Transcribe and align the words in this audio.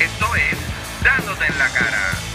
Esto 0.00 0.34
es 0.34 0.58
Dándote 1.04 1.46
en 1.46 1.58
la 1.58 1.68
cara. 1.68 2.33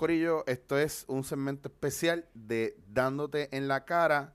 Corillo. 0.00 0.44
Esto 0.46 0.78
es 0.78 1.04
un 1.08 1.24
segmento 1.24 1.68
especial 1.68 2.26
de 2.32 2.74
Dándote 2.88 3.54
en 3.54 3.68
la 3.68 3.84
cara. 3.84 4.32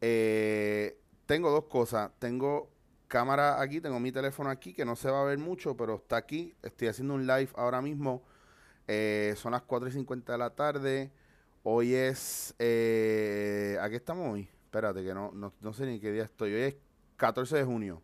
Eh, 0.00 0.96
tengo 1.26 1.50
dos 1.50 1.64
cosas. 1.64 2.12
Tengo 2.20 2.70
cámara 3.08 3.60
aquí, 3.60 3.80
tengo 3.80 3.98
mi 3.98 4.12
teléfono 4.12 4.48
aquí, 4.48 4.72
que 4.72 4.84
no 4.84 4.94
se 4.94 5.10
va 5.10 5.22
a 5.22 5.24
ver 5.24 5.38
mucho, 5.38 5.76
pero 5.76 5.96
está 5.96 6.18
aquí. 6.18 6.54
Estoy 6.62 6.86
haciendo 6.86 7.14
un 7.14 7.26
live 7.26 7.48
ahora 7.56 7.82
mismo. 7.82 8.22
Eh, 8.86 9.34
son 9.36 9.50
las 9.50 9.62
4 9.62 9.88
y 9.88 9.92
50 9.92 10.30
de 10.34 10.38
la 10.38 10.50
tarde. 10.50 11.10
Hoy 11.64 11.94
es... 11.94 12.54
Eh, 12.60 13.76
¿A 13.80 13.88
estamos 13.88 14.32
hoy? 14.32 14.48
Espérate, 14.66 15.02
que 15.02 15.12
no, 15.14 15.32
no, 15.32 15.52
no 15.60 15.72
sé 15.72 15.84
ni 15.84 15.98
qué 15.98 16.12
día 16.12 16.22
estoy. 16.22 16.54
Hoy 16.54 16.60
es 16.60 16.76
14 17.16 17.56
de 17.56 17.64
junio. 17.64 18.00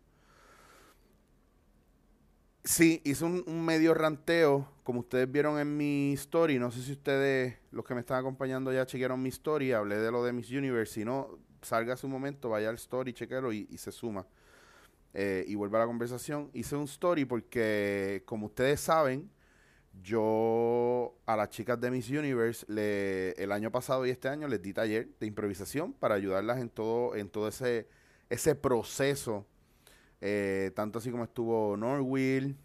Sí, 2.63 3.01
hice 3.05 3.23
un, 3.25 3.43
un 3.47 3.63
medio 3.65 3.93
ranteo, 3.93 4.69
como 4.83 4.99
ustedes 4.99 5.31
vieron 5.31 5.59
en 5.59 5.77
mi 5.77 6.13
story. 6.13 6.59
No 6.59 6.71
sé 6.71 6.81
si 6.81 6.91
ustedes, 6.91 7.57
los 7.71 7.85
que 7.85 7.93
me 7.93 8.01
están 8.01 8.19
acompañando, 8.19 8.71
ya 8.73 8.85
chequearon 8.85 9.21
mi 9.21 9.29
story. 9.29 9.71
Hablé 9.71 9.97
de 9.97 10.11
lo 10.11 10.23
de 10.23 10.33
Miss 10.33 10.51
Universe. 10.51 10.93
Si 10.93 11.05
no, 11.05 11.39
salga 11.61 11.95
su 11.95 12.07
momento, 12.07 12.49
vaya 12.49 12.69
al 12.69 12.75
story, 12.75 13.13
chequealo 13.13 13.53
y, 13.53 13.67
y 13.69 13.77
se 13.77 13.91
suma. 13.91 14.27
Eh, 15.13 15.45
y 15.47 15.55
vuelva 15.55 15.79
a 15.79 15.81
la 15.81 15.87
conversación. 15.87 16.51
Hice 16.53 16.75
un 16.75 16.83
story 16.83 17.25
porque, 17.25 18.23
como 18.25 18.47
ustedes 18.47 18.79
saben, 18.81 19.31
yo 20.03 21.15
a 21.25 21.35
las 21.35 21.49
chicas 21.49 21.79
de 21.79 21.91
Miss 21.91 22.09
Universe 22.09 22.65
le, 22.69 23.31
el 23.31 23.51
año 23.51 23.71
pasado 23.71 24.05
y 24.05 24.11
este 24.11 24.27
año 24.27 24.47
les 24.47 24.61
di 24.61 24.73
taller 24.73 25.09
de 25.19 25.27
improvisación 25.27 25.93
para 25.93 26.15
ayudarlas 26.15 26.59
en 26.59 26.69
todo, 26.69 27.15
en 27.15 27.29
todo 27.29 27.47
ese, 27.47 27.87
ese 28.29 28.55
proceso 28.55 29.47
eh, 30.21 30.71
tanto 30.75 30.99
así 30.99 31.11
como 31.11 31.23
estuvo 31.23 31.77
Norwill, 31.77 32.55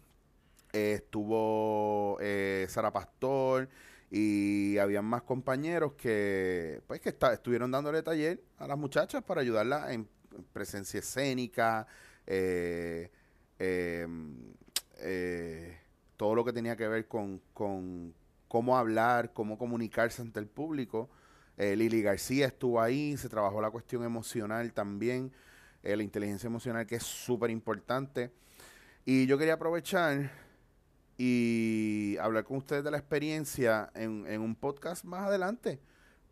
eh, 0.73 0.93
estuvo 0.95 2.17
eh, 2.21 2.65
Sara 2.69 2.91
Pastor 2.91 3.69
y 4.11 4.77
habían 4.77 5.05
más 5.05 5.23
compañeros 5.23 5.93
que 5.93 6.81
pues 6.87 7.01
que 7.01 7.09
estuvieron 7.09 7.71
dándole 7.71 8.03
taller 8.03 8.41
a 8.57 8.67
las 8.67 8.77
muchachas 8.77 9.23
para 9.23 9.41
ayudarlas 9.41 9.91
en 9.91 10.07
presencia 10.53 10.99
escénica, 10.99 11.87
eh, 12.27 13.11
eh, 13.59 14.07
eh, 14.97 15.77
todo 16.17 16.35
lo 16.35 16.45
que 16.45 16.53
tenía 16.53 16.75
que 16.75 16.87
ver 16.87 17.07
con, 17.07 17.41
con 17.53 18.13
cómo 18.47 18.77
hablar, 18.77 19.33
cómo 19.33 19.57
comunicarse 19.57 20.21
ante 20.21 20.39
el 20.39 20.47
público. 20.47 21.09
Lili 21.57 22.01
García 22.01 22.47
estuvo 22.47 22.81
ahí, 22.81 23.15
se 23.15 23.29
trabajó 23.29 23.61
la 23.61 23.71
cuestión 23.71 24.03
emocional 24.03 24.73
también 24.73 25.31
eh, 25.85 25.95
la 25.95 26.03
inteligencia 26.03 26.47
emocional, 26.47 26.85
que 26.85 26.95
es 26.95 27.03
súper 27.03 27.51
importante. 27.51 28.31
Y 29.05 29.27
yo 29.27 29.37
quería 29.37 29.53
aprovechar 29.53 30.31
y 31.17 32.17
hablar 32.19 32.43
con 32.43 32.57
ustedes 32.57 32.83
de 32.83 32.91
la 32.91 32.97
experiencia 32.97 33.91
en, 33.93 34.25
en 34.27 34.41
un 34.41 34.55
podcast 34.55 35.05
más 35.05 35.27
adelante. 35.27 35.79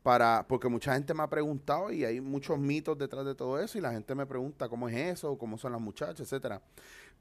Para, 0.02 0.46
porque 0.50 0.68
mucha 0.68 0.96
gente 0.96 1.14
me 1.14 1.24
ha 1.24 1.30
preguntado 1.30 1.90
y 1.90 2.04
hay 2.04 2.20
muchos 2.20 2.60
mitos 2.60 2.98
detrás 2.98 3.26
de 3.26 3.36
todo 3.36 3.58
eso 3.58 3.78
y 3.78 3.82
la 3.82 3.94
gente 3.94 4.14
me 4.16 4.26
pregunta 4.26 4.68
cómo 4.68 4.90
es 4.90 4.98
eso, 4.98 5.38
cómo 5.38 5.58
son 5.58 5.72
las 5.72 5.80
muchachas, 5.80 6.20
etcétera. 6.22 6.62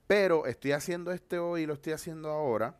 Pero 0.08 0.46
estoy 0.46 0.72
haciendo 0.72 1.12
este 1.12 1.38
hoy 1.38 1.62
y 1.62 1.66
lo 1.66 1.74
estoy 1.74 1.92
haciendo 1.92 2.28
ahora 2.30 2.76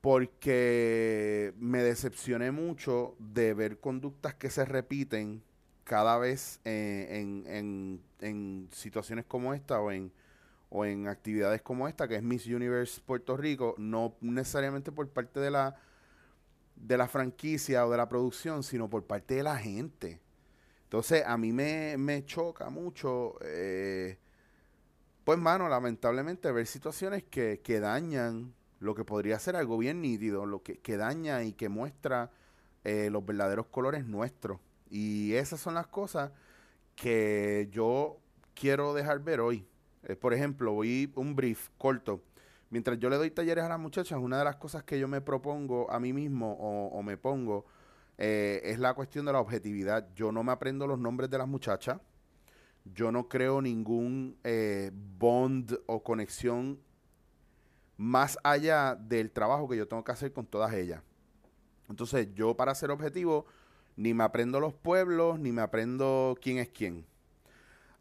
porque 0.00 1.52
me 1.58 1.82
decepcioné 1.82 2.50
mucho 2.50 3.16
de 3.18 3.54
ver 3.54 3.78
conductas 3.78 4.34
que 4.34 4.50
se 4.50 4.64
repiten 4.64 5.42
cada 5.90 6.18
vez 6.18 6.60
eh, 6.64 7.08
en, 7.10 7.44
en- 7.48 8.00
en 8.20 8.68
situaciones 8.72 9.24
como 9.26 9.54
esta 9.54 9.80
o 9.80 9.90
en, 9.90 10.12
o 10.70 10.84
en 10.84 11.08
actividades 11.08 11.62
como 11.62 11.88
esta, 11.88 12.08
que 12.08 12.16
es 12.16 12.22
Miss 12.22 12.46
Universe 12.46 13.00
Puerto 13.04 13.36
Rico, 13.36 13.74
no 13.78 14.14
necesariamente 14.20 14.92
por 14.92 15.08
parte 15.10 15.40
de 15.40 15.50
la, 15.50 15.76
de 16.76 16.96
la 16.96 17.08
franquicia 17.08 17.86
o 17.86 17.90
de 17.90 17.96
la 17.98 18.08
producción, 18.08 18.62
sino 18.62 18.88
por 18.88 19.04
parte 19.04 19.34
de 19.34 19.42
la 19.42 19.56
gente. 19.58 20.20
Entonces, 20.84 21.24
a 21.26 21.38
mí 21.38 21.52
me, 21.52 21.96
me 21.98 22.24
choca 22.26 22.70
mucho, 22.70 23.36
eh, 23.42 24.18
pues, 25.24 25.38
mano, 25.38 25.68
lamentablemente 25.68 26.50
ver 26.52 26.66
situaciones 26.66 27.24
que, 27.24 27.60
que 27.62 27.80
dañan 27.80 28.54
lo 28.80 28.94
que 28.94 29.04
podría 29.04 29.38
ser 29.38 29.56
algo 29.56 29.78
bien 29.78 30.00
nítido, 30.00 30.46
lo 30.46 30.62
que, 30.62 30.78
que 30.78 30.96
daña 30.96 31.42
y 31.42 31.52
que 31.52 31.68
muestra 31.68 32.30
eh, 32.84 33.10
los 33.10 33.24
verdaderos 33.24 33.66
colores 33.66 34.06
nuestros. 34.06 34.58
Y 34.90 35.34
esas 35.34 35.60
son 35.60 35.74
las 35.74 35.86
cosas 35.86 36.32
que 36.96 37.68
yo 37.70 38.18
quiero 38.54 38.92
dejar 38.92 39.20
ver 39.20 39.40
hoy. 39.40 39.66
Eh, 40.02 40.16
por 40.16 40.34
ejemplo, 40.34 40.72
voy 40.72 41.10
un 41.14 41.34
brief 41.36 41.68
corto. 41.78 42.22
Mientras 42.70 42.98
yo 42.98 43.08
le 43.08 43.16
doy 43.16 43.30
talleres 43.30 43.64
a 43.64 43.68
las 43.68 43.78
muchachas, 43.78 44.18
una 44.20 44.38
de 44.38 44.44
las 44.44 44.56
cosas 44.56 44.84
que 44.84 44.98
yo 44.98 45.08
me 45.08 45.20
propongo 45.20 45.90
a 45.90 45.98
mí 45.98 46.12
mismo 46.12 46.52
o, 46.52 47.02
me 47.02 47.16
pongo 47.16 47.64
eh, 48.18 48.60
es 48.64 48.78
la 48.78 48.94
cuestión 48.94 49.24
de 49.24 49.32
la 49.32 49.40
objetividad. 49.40 50.08
Yo 50.14 50.30
no 50.30 50.42
me 50.44 50.52
aprendo 50.52 50.86
los 50.86 50.98
nombres 50.98 51.30
de 51.30 51.38
las 51.38 51.48
muchachas. 51.48 52.00
Yo 52.84 53.12
no 53.12 53.28
creo 53.28 53.60
ningún 53.60 54.38
eh, 54.44 54.90
bond 54.94 55.78
o 55.86 56.02
conexión 56.02 56.80
más 57.96 58.38
allá 58.44 58.94
del 58.94 59.30
trabajo 59.30 59.68
que 59.68 59.76
yo 59.76 59.86
tengo 59.86 60.02
que 60.04 60.12
hacer 60.12 60.32
con 60.32 60.46
todas 60.46 60.72
ellas. 60.74 61.02
Entonces, 61.88 62.28
yo 62.34 62.56
para 62.56 62.74
ser 62.74 62.90
objetivo, 62.90 63.46
ni 63.96 64.14
me 64.14 64.24
aprendo 64.24 64.60
los 64.60 64.74
pueblos, 64.74 65.38
ni 65.38 65.52
me 65.52 65.62
aprendo 65.62 66.36
quién 66.40 66.58
es 66.58 66.68
quién. 66.68 67.06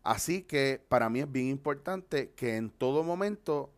Así 0.04 0.42
que 0.42 0.82
para 0.88 1.10
mí 1.10 1.20
es 1.20 1.32
bien 1.32 1.48
importante 1.48 2.32
que 2.32 2.56
en 2.56 2.70
todo 2.70 3.04
momento 3.04 3.72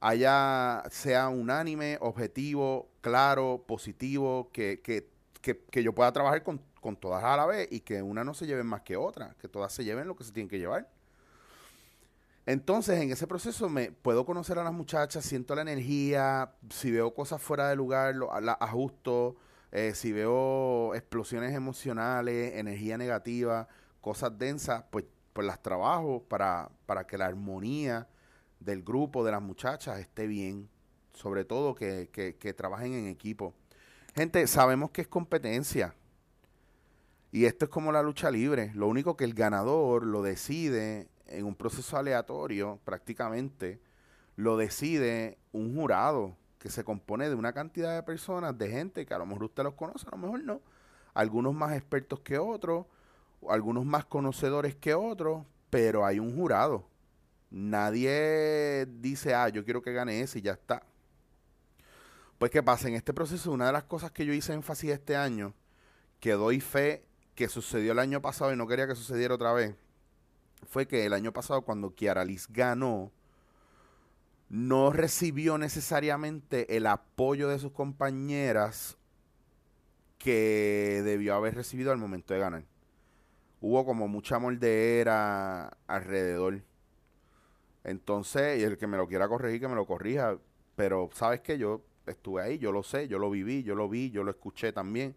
haya, 0.00 0.84
sea 0.90 1.28
unánime, 1.28 1.98
objetivo, 2.00 2.88
claro, 3.00 3.64
positivo, 3.66 4.50
que, 4.52 4.80
que, 4.82 5.08
que, 5.40 5.58
que 5.70 5.82
yo 5.82 5.94
pueda 5.94 6.12
trabajar 6.12 6.42
con, 6.42 6.60
con 6.80 6.96
todas 6.96 7.24
a 7.24 7.36
la 7.36 7.46
vez 7.46 7.68
y 7.70 7.80
que 7.80 8.02
una 8.02 8.22
no 8.22 8.34
se 8.34 8.46
lleve 8.46 8.62
más 8.62 8.82
que 8.82 8.96
otra, 8.96 9.34
que 9.40 9.48
todas 9.48 9.72
se 9.72 9.84
lleven 9.84 10.06
lo 10.06 10.14
que 10.14 10.24
se 10.24 10.32
tienen 10.32 10.48
que 10.48 10.58
llevar. 10.58 10.88
Entonces, 12.46 13.00
en 13.00 13.10
ese 13.10 13.26
proceso 13.26 13.68
me 13.68 13.90
puedo 13.90 14.24
conocer 14.24 14.56
a 14.60 14.62
las 14.62 14.72
muchachas, 14.72 15.24
siento 15.24 15.56
la 15.56 15.62
energía, 15.62 16.52
si 16.70 16.92
veo 16.92 17.12
cosas 17.12 17.42
fuera 17.42 17.68
de 17.68 17.74
lugar, 17.74 18.14
lo, 18.14 18.30
ajusto, 18.32 19.34
eh, 19.72 19.92
si 19.94 20.12
veo 20.12 20.94
explosiones 20.94 21.54
emocionales, 21.54 22.54
energía 22.54 22.96
negativa, 22.96 23.68
cosas 24.00 24.36
densas, 24.38 24.84
pues, 24.90 25.04
pues 25.32 25.46
las 25.46 25.62
trabajo 25.62 26.22
para, 26.28 26.70
para 26.86 27.06
que 27.06 27.18
la 27.18 27.26
armonía 27.26 28.08
del 28.60 28.82
grupo, 28.82 29.24
de 29.24 29.32
las 29.32 29.42
muchachas, 29.42 29.98
esté 29.98 30.26
bien. 30.26 30.68
Sobre 31.12 31.44
todo 31.44 31.74
que, 31.74 32.10
que, 32.12 32.36
que 32.36 32.52
trabajen 32.52 32.92
en 32.92 33.06
equipo. 33.06 33.54
Gente, 34.14 34.46
sabemos 34.46 34.90
que 34.90 35.00
es 35.02 35.08
competencia. 35.08 35.94
Y 37.32 37.46
esto 37.46 37.64
es 37.64 37.70
como 37.70 37.90
la 37.90 38.02
lucha 38.02 38.30
libre. 38.30 38.70
Lo 38.74 38.86
único 38.86 39.16
que 39.16 39.24
el 39.24 39.34
ganador 39.34 40.04
lo 40.04 40.22
decide 40.22 41.08
en 41.26 41.44
un 41.44 41.54
proceso 41.54 41.96
aleatorio, 41.96 42.78
prácticamente, 42.84 43.80
lo 44.36 44.56
decide 44.56 45.38
un 45.52 45.74
jurado 45.74 46.36
que 46.66 46.72
se 46.72 46.82
compone 46.82 47.28
de 47.28 47.36
una 47.36 47.52
cantidad 47.52 47.94
de 47.94 48.02
personas, 48.02 48.58
de 48.58 48.68
gente 48.68 49.06
que 49.06 49.14
a 49.14 49.18
lo 49.18 49.24
mejor 49.24 49.44
usted 49.44 49.62
los 49.62 49.74
conoce, 49.74 50.04
a 50.08 50.10
lo 50.10 50.16
mejor 50.16 50.42
no. 50.42 50.60
Algunos 51.14 51.54
más 51.54 51.76
expertos 51.76 52.18
que 52.18 52.38
otros, 52.38 52.86
algunos 53.48 53.84
más 53.84 54.04
conocedores 54.04 54.74
que 54.74 54.92
otros, 54.92 55.46
pero 55.70 56.04
hay 56.04 56.18
un 56.18 56.34
jurado. 56.34 56.84
Nadie 57.52 58.84
dice, 58.98 59.32
ah, 59.32 59.48
yo 59.48 59.64
quiero 59.64 59.80
que 59.80 59.92
gane 59.92 60.20
ese 60.20 60.40
y 60.40 60.42
ya 60.42 60.54
está. 60.54 60.82
Pues, 62.36 62.50
¿qué 62.50 62.64
pasa? 62.64 62.88
En 62.88 62.94
este 62.94 63.14
proceso, 63.14 63.52
una 63.52 63.66
de 63.66 63.72
las 63.72 63.84
cosas 63.84 64.10
que 64.10 64.26
yo 64.26 64.32
hice 64.32 64.52
énfasis 64.52 64.90
este 64.90 65.14
año, 65.14 65.54
que 66.18 66.32
doy 66.32 66.60
fe 66.60 67.04
que 67.36 67.46
sucedió 67.46 67.92
el 67.92 68.00
año 68.00 68.20
pasado 68.20 68.52
y 68.52 68.56
no 68.56 68.66
quería 68.66 68.88
que 68.88 68.96
sucediera 68.96 69.36
otra 69.36 69.52
vez, 69.52 69.76
fue 70.66 70.88
que 70.88 71.06
el 71.06 71.12
año 71.12 71.32
pasado 71.32 71.62
cuando 71.62 71.94
Kiara 71.94 72.24
Liz 72.24 72.48
ganó, 72.48 73.12
no 74.48 74.92
recibió 74.92 75.58
necesariamente 75.58 76.76
el 76.76 76.86
apoyo 76.86 77.48
de 77.48 77.58
sus 77.58 77.72
compañeras 77.72 78.96
que 80.18 81.02
debió 81.04 81.34
haber 81.34 81.54
recibido 81.54 81.92
al 81.92 81.98
momento 81.98 82.34
de 82.34 82.40
ganar. 82.40 82.64
Hubo 83.60 83.84
como 83.84 84.08
mucha 84.08 84.38
moldeera 84.38 85.76
alrededor. 85.86 86.62
Entonces, 87.84 88.60
y 88.60 88.64
el 88.64 88.76
que 88.76 88.86
me 88.86 88.96
lo 88.96 89.08
quiera 89.08 89.28
corregir, 89.28 89.60
que 89.60 89.68
me 89.68 89.74
lo 89.74 89.86
corrija. 89.86 90.38
Pero, 90.76 91.08
¿sabes 91.12 91.40
que 91.40 91.58
Yo 91.58 91.82
estuve 92.06 92.42
ahí, 92.42 92.58
yo 92.58 92.70
lo 92.70 92.82
sé, 92.82 93.08
yo 93.08 93.18
lo 93.18 93.30
viví, 93.30 93.62
yo 93.62 93.74
lo 93.74 93.88
vi, 93.88 94.10
yo 94.10 94.22
lo 94.22 94.30
escuché 94.30 94.72
también. 94.72 95.16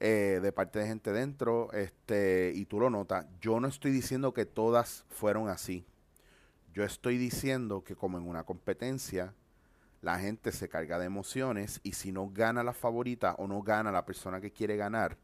Eh, 0.00 0.38
de 0.42 0.52
parte 0.52 0.78
de 0.78 0.86
gente 0.86 1.12
dentro, 1.12 1.72
este, 1.72 2.52
y 2.54 2.66
tú 2.66 2.78
lo 2.78 2.88
notas. 2.88 3.26
Yo 3.40 3.58
no 3.58 3.66
estoy 3.66 3.90
diciendo 3.90 4.32
que 4.32 4.46
todas 4.46 5.04
fueron 5.08 5.48
así. 5.48 5.84
Yo 6.78 6.84
estoy 6.84 7.18
diciendo 7.18 7.82
que 7.82 7.96
como 7.96 8.18
en 8.18 8.28
una 8.28 8.44
competencia, 8.44 9.34
la 10.00 10.20
gente 10.20 10.52
se 10.52 10.68
carga 10.68 11.00
de 11.00 11.06
emociones 11.06 11.80
y 11.82 11.94
si 11.94 12.12
no 12.12 12.30
gana 12.30 12.62
la 12.62 12.72
favorita 12.72 13.34
o 13.38 13.48
no 13.48 13.62
gana 13.62 13.90
la 13.90 14.06
persona 14.06 14.40
que 14.40 14.52
quiere 14.52 14.76
ganar, 14.76 15.18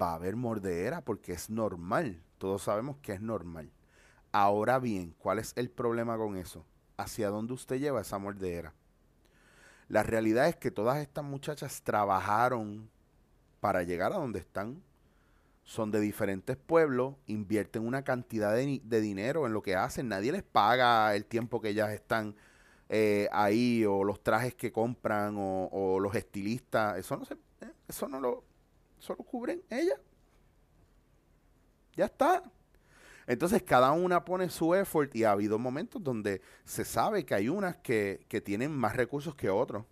va 0.00 0.12
a 0.12 0.14
haber 0.14 0.36
mordedera 0.36 1.00
porque 1.00 1.32
es 1.32 1.50
normal. 1.50 2.22
Todos 2.38 2.62
sabemos 2.62 2.96
que 2.98 3.12
es 3.12 3.20
normal. 3.20 3.72
Ahora 4.30 4.78
bien, 4.78 5.16
¿cuál 5.18 5.40
es 5.40 5.52
el 5.56 5.68
problema 5.68 6.16
con 6.16 6.36
eso? 6.36 6.64
¿Hacia 6.96 7.28
dónde 7.28 7.54
usted 7.54 7.80
lleva 7.80 8.02
esa 8.02 8.18
mordedera? 8.18 8.72
La 9.88 10.04
realidad 10.04 10.46
es 10.46 10.54
que 10.54 10.70
todas 10.70 10.98
estas 10.98 11.24
muchachas 11.24 11.82
trabajaron 11.82 12.88
para 13.58 13.82
llegar 13.82 14.12
a 14.12 14.18
donde 14.18 14.38
están. 14.38 14.80
Son 15.64 15.90
de 15.90 16.00
diferentes 16.00 16.56
pueblos, 16.56 17.14
invierten 17.26 17.86
una 17.86 18.02
cantidad 18.02 18.54
de, 18.54 18.80
de 18.82 19.00
dinero 19.00 19.46
en 19.46 19.52
lo 19.52 19.62
que 19.62 19.76
hacen. 19.76 20.08
Nadie 20.08 20.32
les 20.32 20.42
paga 20.42 21.14
el 21.14 21.24
tiempo 21.24 21.60
que 21.60 21.70
ellas 21.70 21.90
están 21.92 22.34
eh, 22.94 23.26
ahí 23.32 23.86
o 23.86 24.04
los 24.04 24.22
trajes 24.22 24.54
que 24.54 24.70
compran 24.70 25.34
o, 25.38 25.98
los 25.98 26.14
estilistas. 26.14 26.98
Eso 26.98 27.16
no 27.16 27.24
se, 27.24 27.32
eh, 27.34 27.72
eso 27.88 28.06
no 28.06 28.20
lo, 28.20 28.44
eso 29.00 29.14
lo 29.16 29.24
cubren 29.24 29.62
ellas. 29.70 29.98
Ya 31.96 32.04
está. 32.04 32.42
Entonces 33.26 33.62
cada 33.62 33.92
una 33.92 34.26
pone 34.26 34.50
su 34.50 34.74
effort 34.74 35.16
y 35.16 35.24
ha 35.24 35.30
habido 35.30 35.58
momentos 35.58 36.04
donde 36.04 36.42
se 36.66 36.84
sabe 36.84 37.24
que 37.24 37.34
hay 37.34 37.48
unas 37.48 37.78
que, 37.78 38.26
que 38.28 38.42
tienen 38.42 38.70
más 38.70 38.94
recursos 38.94 39.34
que 39.34 39.48
otros. 39.48 39.86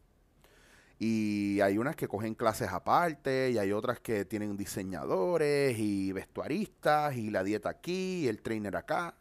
Y 1.00 1.60
hay 1.62 1.78
unas 1.78 1.96
que 1.96 2.06
cogen 2.06 2.34
clases 2.34 2.68
aparte 2.68 3.50
y 3.50 3.58
hay 3.58 3.72
otras 3.72 3.98
que 3.98 4.24
tienen 4.24 4.56
diseñadores 4.56 5.76
y 5.78 6.12
vestuaristas 6.12 7.16
y 7.16 7.30
la 7.30 7.42
dieta 7.42 7.70
aquí 7.70 8.24
y 8.24 8.28
el 8.28 8.42
trainer 8.42 8.76
acá 8.76 9.16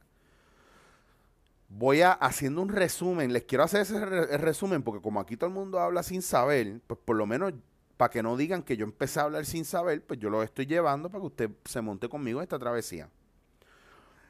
voy 1.70 2.02
a 2.02 2.12
haciendo 2.12 2.62
un 2.62 2.70
resumen. 2.70 3.32
Les 3.32 3.44
quiero 3.44 3.64
hacer 3.64 3.82
ese 3.82 4.00
resumen 4.38 4.84
porque 4.84 5.02
como 5.02 5.20
aquí 5.20 5.38
todo 5.38 5.48
el 5.48 5.54
mundo 5.54 5.80
habla 5.80 6.04
sin 6.04 6.22
saber, 6.22 6.82
pues 6.88 7.00
por 7.04 7.16
lo 7.16 7.26
menos 7.26 7.54
para 7.96 8.10
que 8.10 8.24
no 8.24 8.36
digan 8.36 8.64
que 8.64 8.78
yo 8.78 8.86
empecé 8.86 9.20
a 9.20 9.24
hablar 9.24 9.46
sin 9.46 9.66
saber, 9.66 10.06
pues 10.06 10.20
yo 10.20 10.30
lo 10.30 10.42
estoy 10.44 10.66
llevando 10.66 11.10
para 11.10 11.22
que 11.22 11.28
usted 11.28 11.50
se 11.66 11.82
monte 11.82 12.10
conmigo 12.10 12.42
esta 12.42 12.58
travesía. 12.58 13.10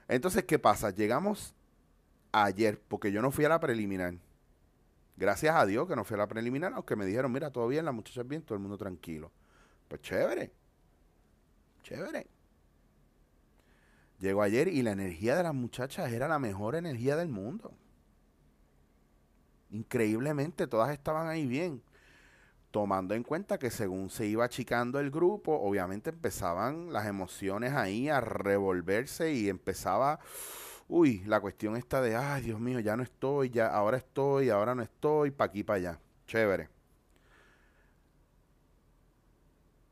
Entonces, 0.08 0.44
¿qué 0.44 0.58
pasa? 0.58 0.90
Llegamos 0.90 1.54
ayer, 2.32 2.82
porque 2.88 3.12
yo 3.12 3.22
no 3.22 3.30
fui 3.30 3.46
a 3.46 3.50
la 3.50 3.60
preliminar. 3.60 4.16
Gracias 5.20 5.54
a 5.54 5.66
Dios 5.66 5.86
que 5.86 5.98
no 5.98 6.06
fui 6.06 6.16
a 6.16 6.20
la 6.20 6.28
preliminar, 6.28 6.72
aunque 6.74 6.96
me 6.96 7.06
dijeron, 7.06 7.30
mira, 7.34 7.52
todo 7.52 7.68
bien, 7.68 7.84
la 7.84 7.92
muchacha 7.92 8.24
bien, 8.24 8.42
todo 8.42 8.56
el 8.56 8.62
mundo 8.62 8.78
tranquilo. 8.78 9.30
Pues 9.90 10.02
chévere. 10.02 10.50
Chévere. 11.84 12.26
Llegó 14.20 14.42
ayer 14.42 14.70
y 14.70 14.82
la 14.82 14.92
energía 14.92 15.36
de 15.36 15.44
las 15.44 15.54
muchachas 15.54 16.10
era 16.14 16.30
la 16.30 16.40
mejor 16.40 16.76
energía 16.76 17.18
del 17.18 17.28
mundo. 17.28 17.74
Increíblemente, 19.72 20.68
todas 20.68 20.90
estaban 20.94 21.28
ahí 21.28 21.46
bien. 21.46 21.84
Tomando 22.72 23.14
en 23.14 23.24
cuenta 23.24 23.58
que 23.58 23.72
según 23.72 24.10
se 24.10 24.26
iba 24.26 24.46
achicando 24.46 25.02
el 25.02 25.12
grupo, 25.12 25.60
obviamente 25.60 26.12
empezaban 26.12 26.94
las 26.94 27.08
emociones 27.08 27.74
ahí 27.74 28.08
a 28.08 28.22
revolverse 28.22 29.34
y 29.34 29.50
empezaba, 29.50 30.22
uy, 30.90 31.24
la 31.26 31.40
cuestión 31.40 31.78
está 31.78 32.02
de, 32.02 32.16
ay, 32.16 32.42
Dios 32.44 32.60
mío, 32.60 32.80
ya 32.82 32.98
no 32.98 33.04
estoy, 33.04 33.50
ya 33.50 33.68
ahora 33.68 33.98
estoy, 33.98 34.50
ahora 34.50 34.76
no 34.76 34.84
estoy, 34.84 35.32
pa' 35.32 35.46
aquí, 35.46 35.64
pa' 35.64 35.76
allá. 35.76 36.00
Chévere. 36.28 36.68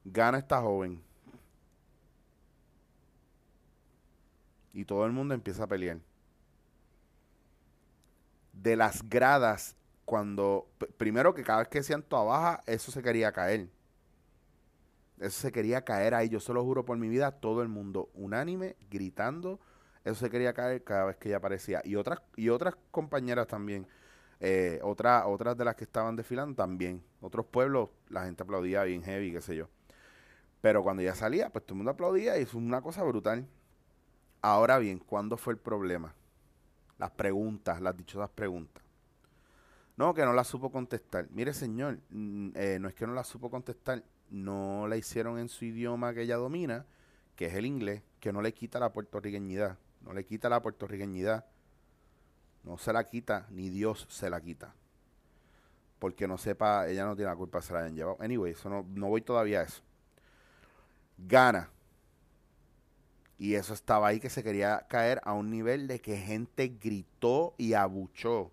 Gana 0.03 0.39
esta 0.39 0.61
joven. 0.61 1.07
y 4.77 4.85
todo 4.85 5.07
el 5.07 5.11
mundo 5.11 5.33
empieza 5.33 5.63
a 5.63 5.67
pelear. 5.67 5.97
De 8.53 8.75
las 8.75 9.09
gradas, 9.09 9.75
cuando, 10.05 10.67
primero 10.97 11.33
que 11.33 11.43
cada 11.43 11.59
vez 11.59 11.67
que 11.67 11.79
decían 11.79 12.03
toda 12.03 12.25
baja, 12.25 12.63
eso 12.67 12.91
se 12.91 13.01
quería 13.01 13.31
caer. 13.31 13.69
Eso 15.19 15.41
se 15.41 15.51
quería 15.51 15.83
caer 15.83 16.13
ahí, 16.13 16.29
yo 16.29 16.39
se 16.39 16.53
lo 16.53 16.63
juro 16.63 16.85
por 16.85 16.95
mi 16.95 17.09
vida, 17.09 17.31
todo 17.31 17.63
el 17.63 17.69
mundo 17.69 18.11
unánime, 18.13 18.75
gritando, 18.91 19.59
eso 20.07 20.25
se 20.25 20.29
quería 20.29 20.53
caer 20.53 20.83
cada 20.83 21.05
vez 21.05 21.17
que 21.17 21.29
ella 21.29 21.37
aparecía. 21.37 21.81
Y 21.83 21.95
otras, 21.95 22.21
y 22.35 22.49
otras 22.49 22.75
compañeras 22.91 23.47
también, 23.47 23.85
eh, 24.39 24.79
otras, 24.81 25.23
otras 25.25 25.57
de 25.57 25.65
las 25.65 25.75
que 25.75 25.83
estaban 25.83 26.15
desfilando 26.15 26.55
también. 26.55 27.03
Otros 27.19 27.45
pueblos, 27.45 27.89
la 28.09 28.23
gente 28.23 28.43
aplaudía 28.43 28.83
bien 28.83 29.03
heavy, 29.03 29.33
qué 29.33 29.41
sé 29.41 29.55
yo. 29.55 29.67
Pero 30.61 30.81
cuando 30.81 31.01
ella 31.01 31.13
salía, 31.13 31.49
pues 31.49 31.65
todo 31.65 31.73
el 31.73 31.77
mundo 31.77 31.91
aplaudía 31.91 32.37
y 32.39 32.43
es 32.43 32.53
una 32.53 32.81
cosa 32.81 33.03
brutal. 33.03 33.45
Ahora 34.41 34.77
bien, 34.77 34.99
¿cuándo 34.99 35.35
fue 35.35 35.53
el 35.53 35.59
problema? 35.59 36.13
Las 36.97 37.11
preguntas, 37.11 37.81
las 37.81 37.95
dichosas 37.95 38.29
preguntas. 38.29 38.83
No, 39.97 40.13
que 40.13 40.23
no 40.23 40.31
la 40.31 40.43
supo 40.43 40.71
contestar. 40.71 41.27
Mire, 41.31 41.53
señor, 41.53 41.99
mm, 42.09 42.49
eh, 42.55 42.77
no 42.79 42.87
es 42.87 42.93
que 42.93 43.05
no 43.05 43.13
la 43.13 43.23
supo 43.23 43.49
contestar, 43.49 44.03
no 44.29 44.87
la 44.87 44.95
hicieron 44.95 45.37
en 45.39 45.49
su 45.49 45.65
idioma 45.65 46.13
que 46.13 46.21
ella 46.21 46.37
domina, 46.37 46.85
que 47.35 47.47
es 47.47 47.55
el 47.55 47.65
inglés, 47.65 48.03
que 48.19 48.31
no 48.31 48.41
le 48.41 48.53
quita 48.53 48.79
la 48.79 48.93
puertorriqueñidad. 48.93 49.77
No 50.07 50.13
le 50.13 50.25
quita 50.25 50.49
la 50.49 50.61
puertorriqueñidad. 50.61 51.45
No 52.63 52.77
se 52.77 52.91
la 52.91 53.03
quita, 53.03 53.45
ni 53.51 53.69
Dios 53.69 54.07
se 54.09 54.29
la 54.29 54.41
quita. 54.41 54.73
Porque 55.99 56.27
no 56.27 56.37
sepa, 56.37 56.87
ella 56.87 57.05
no 57.05 57.15
tiene 57.15 57.29
la 57.29 57.37
culpa, 57.37 57.61
se 57.61 57.73
la 57.73 57.79
hayan 57.79 57.95
llevado. 57.95 58.17
Anyway, 58.19 58.53
eso 58.53 58.69
no, 58.69 58.85
no 58.89 59.07
voy 59.07 59.21
todavía 59.21 59.59
a 59.59 59.63
eso. 59.63 59.81
Gana 61.17 61.69
y 63.39 63.53
eso 63.53 63.73
estaba 63.73 64.07
ahí 64.07 64.19
que 64.19 64.29
se 64.29 64.43
quería 64.43 64.85
caer 64.89 65.21
a 65.23 65.33
un 65.33 65.49
nivel 65.49 65.87
de 65.87 65.99
que 65.99 66.17
gente 66.17 66.75
gritó 66.81 67.53
y 67.57 67.73
abuchó. 67.73 68.51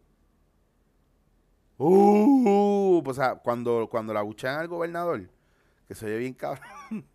Uh, 1.78 3.02
o 3.04 3.14
sea, 3.14 3.36
cuando, 3.36 3.88
cuando 3.90 4.12
la 4.12 4.20
abuchan 4.20 4.58
al 4.58 4.68
gobernador, 4.68 5.28
que 5.88 5.94
se 5.94 6.06
oye 6.06 6.18
bien 6.18 6.34
cabrón. 6.34 7.06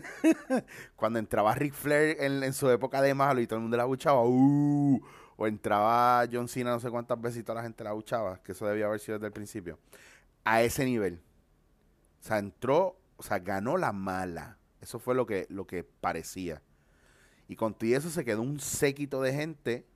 cuando 0.96 1.18
entraba 1.18 1.54
Rick 1.54 1.74
Flair 1.74 2.16
en, 2.20 2.52
su 2.52 2.70
época 2.70 3.02
de 3.02 3.14
malo 3.14 3.40
y 3.40 3.46
todo 3.46 3.56
el 3.56 3.62
mundo 3.62 3.76
la 3.76 3.82
abuchaba, 3.84 4.22
uh, 4.24 5.00
o 5.36 5.46
entraba 5.46 6.26
John 6.30 6.48
Cena 6.48 6.70
no 6.70 6.80
sé 6.80 6.90
cuántas 6.90 7.20
veces 7.20 7.40
y 7.40 7.42
toda 7.42 7.56
la 7.56 7.62
gente 7.62 7.84
la 7.84 7.90
abuchaba, 7.90 8.42
que 8.42 8.52
eso 8.52 8.66
debía 8.66 8.86
haber 8.86 9.00
sido 9.00 9.18
desde 9.18 9.26
el 9.26 9.32
principio. 9.32 9.78
A 10.44 10.62
ese 10.62 10.84
nivel. 10.84 11.20
O 12.20 12.24
sea, 12.24 12.38
entró, 12.38 12.96
o 13.16 13.22
sea, 13.22 13.38
ganó 13.38 13.76
la 13.76 13.92
mala. 13.92 14.58
Eso 14.80 14.98
fue 14.98 15.14
lo 15.14 15.26
que, 15.26 15.46
lo 15.48 15.66
que 15.66 15.84
parecía. 15.84 16.62
Y 17.48 17.56
con 17.56 17.74
todo 17.74 17.90
eso 17.90 18.10
se 18.10 18.24
quedó 18.24 18.42
un 18.42 18.60
séquito 18.60 19.20
de 19.22 19.32
gente 19.32 19.86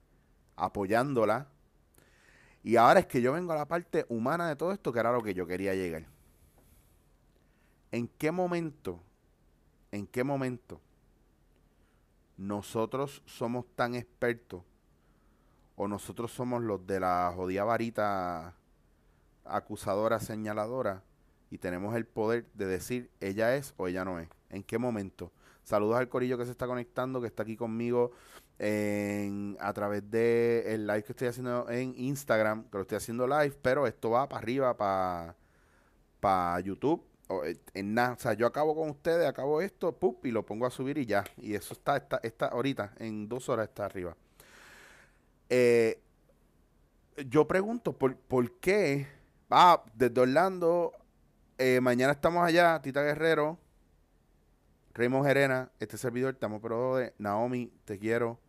apoyándola. 0.56 1.48
Y 2.62 2.76
ahora 2.76 3.00
es 3.00 3.06
que 3.06 3.22
yo 3.22 3.32
vengo 3.32 3.52
a 3.52 3.56
la 3.56 3.68
parte 3.68 4.06
humana 4.08 4.48
de 4.48 4.56
todo 4.56 4.72
esto, 4.72 4.92
que 4.92 4.98
era 4.98 5.12
lo 5.12 5.22
que 5.22 5.34
yo 5.34 5.46
quería 5.46 5.74
llegar. 5.74 6.06
¿En 7.92 8.08
qué 8.08 8.32
momento, 8.32 9.00
en 9.92 10.06
qué 10.06 10.24
momento 10.24 10.80
nosotros 12.36 13.22
somos 13.26 13.64
tan 13.74 13.94
expertos 13.94 14.62
o 15.74 15.88
nosotros 15.88 16.32
somos 16.32 16.62
los 16.62 16.86
de 16.86 17.00
la 17.00 17.32
jodida 17.34 17.64
varita 17.64 18.54
acusadora, 19.44 20.20
señaladora 20.20 21.02
y 21.50 21.58
tenemos 21.58 21.94
el 21.94 22.06
poder 22.06 22.46
de 22.54 22.66
decir 22.66 23.10
ella 23.20 23.56
es 23.56 23.74
o 23.76 23.88
ella 23.88 24.04
no 24.04 24.18
es? 24.18 24.28
¿En 24.50 24.62
qué 24.62 24.78
momento? 24.78 25.32
Saludos 25.62 25.96
al 25.96 26.08
corillo 26.08 26.38
que 26.38 26.44
se 26.44 26.52
está 26.52 26.66
conectando, 26.66 27.20
que 27.20 27.26
está 27.26 27.42
aquí 27.42 27.56
conmigo 27.56 28.12
en, 28.58 29.56
a 29.60 29.72
través 29.72 30.08
del 30.10 30.66
el 30.66 30.86
live 30.86 31.02
que 31.04 31.12
estoy 31.12 31.28
haciendo 31.28 31.68
en 31.68 31.94
Instagram, 31.96 32.64
que 32.64 32.78
lo 32.78 32.82
estoy 32.82 32.96
haciendo 32.96 33.26
live, 33.26 33.56
pero 33.62 33.86
esto 33.86 34.10
va 34.10 34.28
para 34.28 34.42
arriba, 34.42 34.76
para 34.76 35.36
para 36.20 36.60
YouTube. 36.60 37.02
Eh, 37.28 37.56
en 37.74 37.94
nada, 37.94 38.12
o 38.12 38.18
sea, 38.18 38.34
yo 38.34 38.46
acabo 38.46 38.74
con 38.74 38.90
ustedes, 38.90 39.26
acabo 39.26 39.60
esto, 39.60 39.92
pup, 39.92 40.24
y 40.26 40.30
lo 40.30 40.44
pongo 40.44 40.66
a 40.66 40.70
subir 40.70 40.98
y 40.98 41.06
ya. 41.06 41.24
Y 41.36 41.54
eso 41.54 41.74
está, 41.74 41.96
está, 41.96 42.20
está 42.22 42.46
ahorita, 42.46 42.94
en 42.98 43.28
dos 43.28 43.48
horas 43.48 43.68
está 43.68 43.84
arriba. 43.84 44.16
Eh, 45.48 46.00
yo 47.26 47.46
pregunto, 47.46 47.92
¿por, 47.92 48.16
¿por 48.16 48.58
qué? 48.58 49.08
Ah, 49.50 49.82
desde 49.94 50.20
Orlando, 50.20 50.92
eh, 51.58 51.80
mañana 51.80 52.12
estamos 52.12 52.46
allá, 52.46 52.80
Tita 52.82 53.02
Guerrero, 53.02 53.58
Raymond 54.94 55.26
Gerena, 55.26 55.70
este 55.80 55.98
servidor, 55.98 56.34
estamos 56.34 56.60
pero 56.62 56.96
de 56.96 57.14
Naomi, 57.18 57.72
te 57.84 57.98
quiero. 57.98 58.40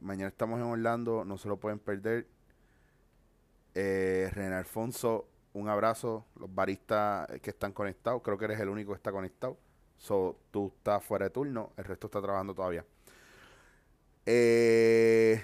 Mañana 0.00 0.28
estamos 0.28 0.60
en 0.60 0.66
Orlando, 0.66 1.24
no 1.24 1.36
se 1.38 1.48
lo 1.48 1.58
pueden 1.58 1.78
perder. 1.78 2.28
René 3.74 4.54
Alfonso, 4.54 5.28
un 5.56 5.68
abrazo, 5.70 6.26
los 6.38 6.54
baristas 6.54 7.26
que 7.40 7.50
están 7.50 7.72
conectados. 7.72 8.22
Creo 8.22 8.36
que 8.36 8.44
eres 8.44 8.60
el 8.60 8.68
único 8.68 8.92
que 8.92 8.96
está 8.96 9.10
conectado. 9.10 9.56
So, 9.96 10.38
tú 10.50 10.72
estás 10.76 11.02
fuera 11.02 11.24
de 11.24 11.30
turno, 11.30 11.72
el 11.78 11.84
resto 11.84 12.08
está 12.08 12.20
trabajando 12.20 12.54
todavía. 12.54 12.84
Eh, 14.26 15.42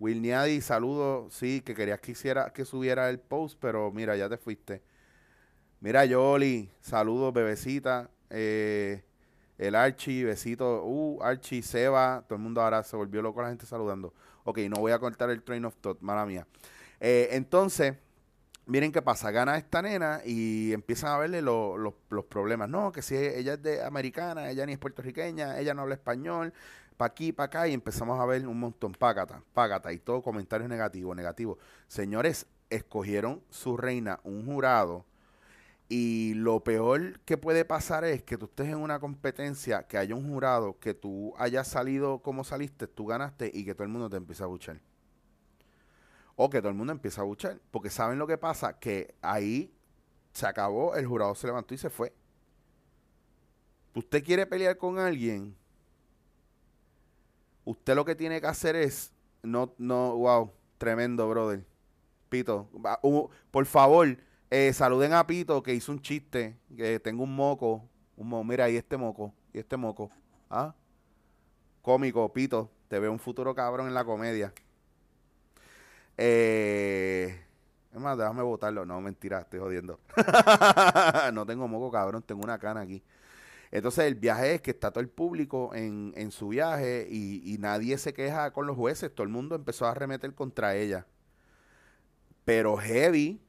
Wilniadi, 0.00 0.60
saludos. 0.60 1.32
Sí, 1.32 1.60
que 1.60 1.74
querías 1.74 2.00
que 2.00 2.12
hiciera 2.12 2.52
que 2.52 2.64
subiera 2.64 3.08
el 3.10 3.20
post, 3.20 3.58
pero 3.60 3.92
mira, 3.92 4.16
ya 4.16 4.28
te 4.28 4.36
fuiste. 4.36 4.82
Mira, 5.80 6.04
Yoli, 6.04 6.68
saludos, 6.80 7.32
bebecita. 7.32 8.10
Eh, 8.28 9.04
el 9.56 9.76
Archie, 9.76 10.24
besito. 10.24 10.82
Uh, 10.84 11.22
Archie, 11.22 11.62
Seba. 11.62 12.24
Todo 12.26 12.36
el 12.36 12.42
mundo 12.42 12.60
ahora 12.60 12.82
se 12.82 12.96
volvió 12.96 13.22
loco 13.22 13.40
la 13.40 13.50
gente 13.50 13.66
saludando. 13.66 14.12
Ok, 14.42 14.58
no 14.68 14.80
voy 14.80 14.90
a 14.90 14.98
cortar 14.98 15.30
el 15.30 15.44
train 15.44 15.64
of 15.64 15.76
thought, 15.80 16.00
mala 16.00 16.26
mía. 16.26 16.44
Eh, 16.98 17.28
entonces, 17.32 17.96
miren 18.66 18.92
qué 18.92 19.02
pasa. 19.02 19.30
Gana 19.30 19.56
esta 19.56 19.82
nena 19.82 20.20
y 20.24 20.72
empiezan 20.72 21.10
a 21.12 21.18
verle 21.18 21.42
lo- 21.42 21.76
lo- 21.76 21.96
los 22.10 22.24
problemas. 22.26 22.68
No, 22.68 22.92
que 22.92 23.02
si 23.02 23.16
ella 23.16 23.54
es 23.54 23.62
de 23.62 23.82
americana, 23.84 24.50
ella 24.50 24.66
ni 24.66 24.72
es 24.72 24.78
puertorriqueña, 24.78 25.58
ella 25.58 25.74
no 25.74 25.82
habla 25.82 25.94
español, 25.94 26.52
pa' 26.96 27.06
aquí, 27.06 27.32
pa' 27.32 27.44
acá, 27.44 27.68
y 27.68 27.74
empezamos 27.74 28.20
a 28.20 28.26
ver 28.26 28.46
un 28.46 28.58
montón, 28.60 28.92
págata, 28.92 29.42
págata, 29.54 29.92
y 29.92 29.98
todo 29.98 30.22
comentarios 30.22 30.68
negativos, 30.68 31.16
negativos. 31.16 31.58
Señores, 31.88 32.46
escogieron 32.70 33.42
su 33.50 33.76
reina, 33.76 34.20
un 34.24 34.44
jurado, 34.46 35.04
y 35.88 36.34
lo 36.34 36.60
peor 36.64 37.20
que 37.20 37.36
puede 37.36 37.64
pasar 37.64 38.04
es 38.04 38.22
que 38.22 38.38
tú 38.38 38.46
estés 38.46 38.68
en 38.68 38.76
una 38.78 38.98
competencia, 39.00 39.86
que 39.86 39.98
haya 39.98 40.14
un 40.14 40.26
jurado, 40.28 40.78
que 40.78 40.94
tú 40.94 41.34
hayas 41.38 41.68
salido 41.68 42.20
como 42.20 42.44
saliste, 42.44 42.86
tú 42.86 43.06
ganaste 43.06 43.50
y 43.52 43.64
que 43.64 43.74
todo 43.74 43.84
el 43.84 43.90
mundo 43.90 44.08
te 44.08 44.16
empiece 44.16 44.42
a 44.42 44.46
buchar. 44.46 44.80
O 46.36 46.48
que 46.50 46.58
todo 46.58 46.70
el 46.70 46.74
mundo 46.74 46.92
empieza 46.92 47.20
a 47.20 47.24
buchar. 47.24 47.60
Porque 47.70 47.90
saben 47.90 48.18
lo 48.18 48.26
que 48.26 48.38
pasa, 48.38 48.78
que 48.78 49.14
ahí 49.22 49.72
se 50.32 50.46
acabó, 50.46 50.94
el 50.96 51.06
jurado 51.06 51.34
se 51.34 51.46
levantó 51.46 51.74
y 51.74 51.78
se 51.78 51.90
fue. 51.90 52.12
Usted 53.94 54.24
quiere 54.24 54.46
pelear 54.46 54.78
con 54.78 54.98
alguien, 54.98 55.54
usted 57.64 57.94
lo 57.94 58.04
que 58.04 58.14
tiene 58.14 58.40
que 58.40 58.46
hacer 58.46 58.74
es, 58.74 59.12
no, 59.42 59.74
no, 59.76 60.16
wow, 60.16 60.50
tremendo, 60.78 61.28
brother. 61.28 61.66
Pito, 62.30 62.70
por 63.50 63.66
favor, 63.66 64.16
eh, 64.50 64.72
saluden 64.72 65.12
a 65.12 65.26
Pito 65.26 65.62
que 65.62 65.74
hizo 65.74 65.92
un 65.92 66.00
chiste, 66.00 66.56
que 66.74 66.98
tengo 67.00 67.24
un 67.24 67.36
moco, 67.36 67.86
un 68.16 68.28
mo 68.28 68.42
mira, 68.42 68.70
y 68.70 68.76
este 68.76 68.96
moco, 68.96 69.34
y 69.52 69.58
este 69.58 69.76
moco, 69.76 70.10
¿ah? 70.48 70.74
Cómico, 71.82 72.32
Pito, 72.32 72.70
te 72.88 72.98
veo 72.98 73.12
un 73.12 73.18
futuro 73.18 73.54
cabrón 73.54 73.88
en 73.88 73.94
la 73.94 74.04
comedia. 74.04 74.54
Eh, 76.18 77.40
es 77.92 78.00
más, 78.00 78.16
déjame 78.16 78.42
votarlo. 78.42 78.84
No, 78.86 79.00
mentira, 79.00 79.40
estoy 79.40 79.60
jodiendo. 79.60 80.00
no 81.32 81.46
tengo 81.46 81.68
moco, 81.68 81.90
cabrón, 81.90 82.22
tengo 82.22 82.42
una 82.42 82.58
cana 82.58 82.80
aquí. 82.80 83.02
Entonces 83.70 84.04
el 84.04 84.16
viaje 84.16 84.56
es 84.56 84.60
que 84.62 84.70
está 84.72 84.90
todo 84.90 85.00
el 85.00 85.08
público 85.08 85.74
en, 85.74 86.12
en 86.16 86.30
su 86.30 86.48
viaje 86.48 87.06
y, 87.10 87.54
y 87.54 87.58
nadie 87.58 87.96
se 87.98 88.12
queja 88.14 88.52
con 88.52 88.66
los 88.66 88.76
jueces. 88.76 89.14
Todo 89.14 89.24
el 89.24 89.30
mundo 89.32 89.54
empezó 89.54 89.86
a 89.86 89.92
arremeter 89.92 90.34
contra 90.34 90.76
ella. 90.76 91.06
Pero 92.44 92.76
heavy. 92.76 93.40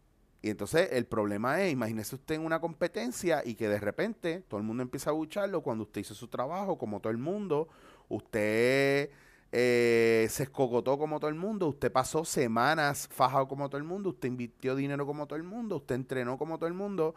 Y 0.41 0.49
entonces 0.49 0.89
el 0.91 1.05
problema 1.05 1.61
es, 1.61 1.71
imagínese 1.71 2.15
usted 2.15 2.35
en 2.35 2.45
una 2.45 2.59
competencia 2.59 3.41
y 3.45 3.55
que 3.55 3.69
de 3.69 3.79
repente 3.79 4.43
todo 4.47 4.59
el 4.59 4.65
mundo 4.65 4.83
empieza 4.83 5.09
a 5.09 5.13
bucharlo 5.13 5.61
cuando 5.61 5.83
usted 5.83 6.01
hizo 6.01 6.13
su 6.15 6.27
trabajo, 6.27 6.77
como 6.77 6.99
todo 6.99 7.11
el 7.11 7.17
mundo. 7.17 7.69
Usted 8.09 9.09
eh, 9.53 10.27
se 10.31 10.43
escogotó 10.43 10.97
como 10.99 11.19
todo 11.21 11.29
el 11.29 11.35
mundo. 11.37 11.69
Usted 11.69 11.91
pasó 11.93 12.25
semanas 12.25 13.09
fajado 13.11 13.47
como 13.47 13.69
todo 13.69 13.79
el 13.79 13.85
mundo. 13.85 14.09
Usted 14.11 14.29
invirtió 14.29 14.75
dinero 14.75 15.05
como 15.07 15.27
todo 15.27 15.37
el 15.37 15.43
mundo. 15.43 15.77
Usted 15.77 15.95
entrenó 15.95 16.37
como 16.39 16.57
todo 16.59 16.67
el 16.67 16.75
mundo. 16.75 17.15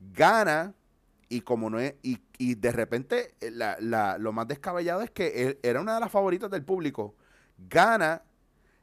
Gana 0.00 0.74
y 1.28 1.40
como 1.42 1.70
no 1.70 1.80
es, 1.80 1.94
y, 2.02 2.20
y 2.38 2.54
de 2.56 2.72
repente 2.72 3.34
eh, 3.40 3.50
la, 3.50 3.76
la- 3.80 4.18
lo 4.18 4.32
más 4.32 4.48
descabellado 4.48 5.02
es 5.02 5.10
que 5.10 5.42
él 5.48 5.58
era 5.62 5.80
una 5.80 5.94
de 5.94 6.00
las 6.00 6.12
favoritas 6.12 6.50
del 6.50 6.64
público. 6.64 7.14
Gana 7.70 8.22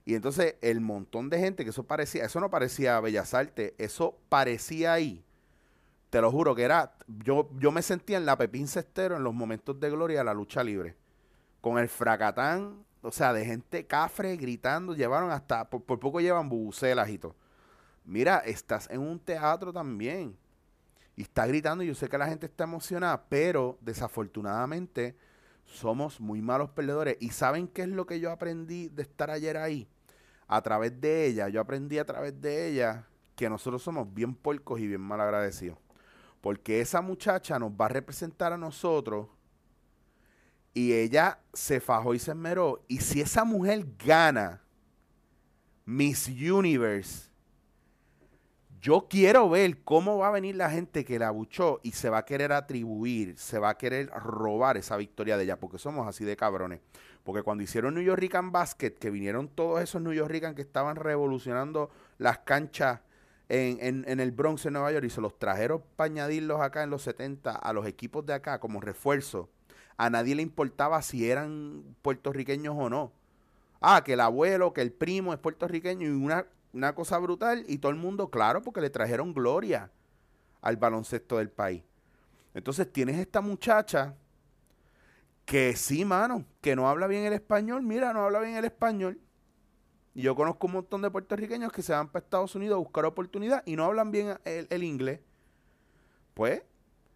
y 0.05 0.15
entonces 0.15 0.55
el 0.61 0.81
montón 0.81 1.29
de 1.29 1.39
gente 1.39 1.63
que 1.65 1.71
eso 1.71 1.85
parecía, 1.85 2.25
eso 2.25 2.39
no 2.41 2.49
parecía 2.49 2.99
Bellas 3.01 3.33
Artes, 3.33 3.73
eso 3.79 4.17
parecía 4.29 4.93
ahí. 4.93 5.23
Te 6.09 6.21
lo 6.21 6.31
juro 6.31 6.53
que 6.55 6.63
era, 6.63 6.95
yo, 7.07 7.49
yo 7.59 7.71
me 7.71 7.81
sentía 7.81 8.17
en 8.17 8.25
la 8.25 8.37
Pepín 8.37 8.67
Cestero 8.67 9.17
en 9.17 9.23
los 9.23 9.33
momentos 9.33 9.79
de 9.79 9.89
gloria 9.89 10.19
de 10.19 10.25
la 10.25 10.33
lucha 10.33 10.63
libre. 10.63 10.95
Con 11.61 11.79
el 11.79 11.89
fracatán, 11.89 12.85
o 13.03 13.11
sea, 13.11 13.33
de 13.33 13.45
gente 13.45 13.85
cafre 13.85 14.35
gritando, 14.37 14.95
llevaron 14.95 15.29
hasta, 15.29 15.69
por, 15.69 15.99
poco 15.99 16.21
llevan 16.21 16.47
bubucelas 16.47 17.09
y 17.09 17.17
todo. 17.17 17.35
Mira, 18.05 18.39
estás 18.39 18.89
en 18.89 19.01
un 19.01 19.19
teatro 19.19 19.73
también 19.73 20.37
y 21.15 21.23
está 21.23 21.45
gritando. 21.45 21.83
y 21.83 21.87
Yo 21.87 21.95
sé 21.95 22.07
que 22.07 22.17
la 22.17 22.27
gente 22.27 22.45
está 22.45 22.63
emocionada, 22.63 23.25
pero 23.27 23.77
desafortunadamente 23.81 25.15
somos 25.65 26.19
muy 26.21 26.41
malos 26.41 26.69
perdedores. 26.69 27.17
¿Y 27.19 27.29
saben 27.29 27.67
qué 27.67 27.83
es 27.83 27.89
lo 27.89 28.05
que 28.05 28.21
yo 28.21 28.31
aprendí 28.31 28.87
de 28.87 29.03
estar 29.03 29.29
ayer 29.29 29.57
ahí? 29.57 29.87
A 30.47 30.61
través 30.61 30.99
de 30.99 31.25
ella, 31.25 31.49
yo 31.49 31.59
aprendí 31.59 31.97
a 31.97 32.05
través 32.05 32.39
de 32.39 32.69
ella 32.69 33.05
que 33.35 33.49
nosotros 33.49 33.83
somos 33.83 34.13
bien 34.13 34.33
porcos 34.33 34.79
y 34.79 34.87
bien 34.87 35.01
mal 35.01 35.19
agradecidos. 35.19 35.77
Porque 36.39 36.79
esa 36.79 37.01
muchacha 37.01 37.59
nos 37.59 37.71
va 37.71 37.85
a 37.85 37.89
representar 37.89 38.53
a 38.53 38.57
nosotros 38.57 39.27
y 40.73 40.93
ella 40.93 41.39
se 41.53 41.79
fajó 41.79 42.13
y 42.13 42.19
se 42.19 42.31
esmeró. 42.31 42.83
Y 42.87 42.99
si 42.99 43.21
esa 43.21 43.43
mujer 43.45 43.85
gana 44.05 44.61
Miss 45.85 46.27
Universe, 46.27 47.29
yo 48.81 49.07
quiero 49.09 49.49
ver 49.49 49.81
cómo 49.83 50.17
va 50.17 50.27
a 50.27 50.31
venir 50.31 50.55
la 50.55 50.69
gente 50.69 51.05
que 51.05 51.17
la 51.17 51.29
abuchó 51.29 51.79
y 51.83 51.91
se 51.93 52.09
va 52.09 52.17
a 52.19 52.25
querer 52.25 52.51
atribuir, 52.51 53.37
se 53.37 53.57
va 53.57 53.69
a 53.69 53.77
querer 53.77 54.09
robar 54.09 54.75
esa 54.75 54.97
victoria 54.97 55.37
de 55.37 55.45
ella, 55.45 55.57
porque 55.59 55.77
somos 55.77 56.05
así 56.07 56.25
de 56.25 56.35
cabrones. 56.35 56.81
Porque 57.23 57.43
cuando 57.43 57.63
hicieron 57.63 57.93
New 57.93 58.03
York 58.03 58.21
Basket, 58.51 58.91
que 58.91 59.09
vinieron 59.09 59.47
todos 59.47 59.81
esos 59.81 60.01
New 60.01 60.11
York 60.11 60.53
que 60.55 60.61
estaban 60.61 60.97
revolucionando 60.97 61.91
las 62.17 62.39
canchas 62.39 62.99
en, 63.47 63.77
en- 63.79 64.03
en 64.07 64.19
el 64.19 64.31
Bronx, 64.31 64.65
en 64.65 64.73
Nueva 64.73 64.91
York, 64.91 65.05
y 65.05 65.09
se 65.09 65.21
los 65.21 65.37
trajeron 65.39 65.81
para 65.95 66.07
añadirlos 66.11 66.59
acá 66.59 66.83
en 66.83 66.89
los 66.89 67.03
70 67.03 67.55
a 67.55 67.71
los 67.71 67.85
equipos 67.87 68.25
de 68.25 68.33
acá 68.33 68.59
como 68.59 68.81
refuerzo, 68.81 69.49
a 69.97 70.09
nadie 70.09 70.35
le 70.35 70.41
importaba 70.41 71.01
si 71.01 71.29
eran 71.29 71.83
puertorriqueños 72.01 72.75
o 72.77 72.89
no. 72.89 73.11
Ah, 73.81 74.03
que 74.03 74.13
el 74.13 74.21
abuelo, 74.21 74.73
que 74.73 74.81
el 74.81 74.91
primo 74.91 75.33
es 75.33 75.39
puertorriqueño 75.39 76.07
y 76.07 76.11
una, 76.11 76.45
una 76.71 76.95
cosa 76.95 77.17
brutal 77.17 77.65
y 77.67 77.77
todo 77.77 77.91
el 77.91 77.97
mundo, 77.97 78.29
claro, 78.29 78.61
porque 78.61 78.81
le 78.81 78.89
trajeron 78.89 79.33
gloria 79.33 79.91
al 80.61 80.77
baloncesto 80.77 81.37
del 81.37 81.49
país. 81.49 81.83
Entonces 82.53 82.91
tienes 82.91 83.17
esta 83.17 83.41
muchacha 83.41 84.15
que 85.45 85.75
sí, 85.75 86.05
mano, 86.05 86.45
que 86.61 86.75
no 86.75 86.89
habla 86.89 87.07
bien 87.07 87.25
el 87.25 87.33
español, 87.33 87.81
mira, 87.81 88.13
no 88.13 88.23
habla 88.23 88.39
bien 88.39 88.55
el 88.55 88.65
español. 88.65 89.19
Y 90.15 90.21
yo 90.21 90.35
conozco 90.35 90.67
un 90.67 90.73
montón 90.73 91.01
de 91.01 91.09
puertorriqueños 91.09 91.71
que 91.71 91.81
se 91.81 91.91
van 91.91 92.07
para 92.07 92.23
Estados 92.23 92.55
Unidos 92.55 92.75
a 92.75 92.79
buscar 92.79 93.05
oportunidad 93.05 93.63
y 93.65 93.75
no 93.75 93.83
hablan 93.83 94.11
bien 94.11 94.37
el, 94.45 94.67
el 94.69 94.83
inglés. 94.83 95.19
Pues, 96.33 96.61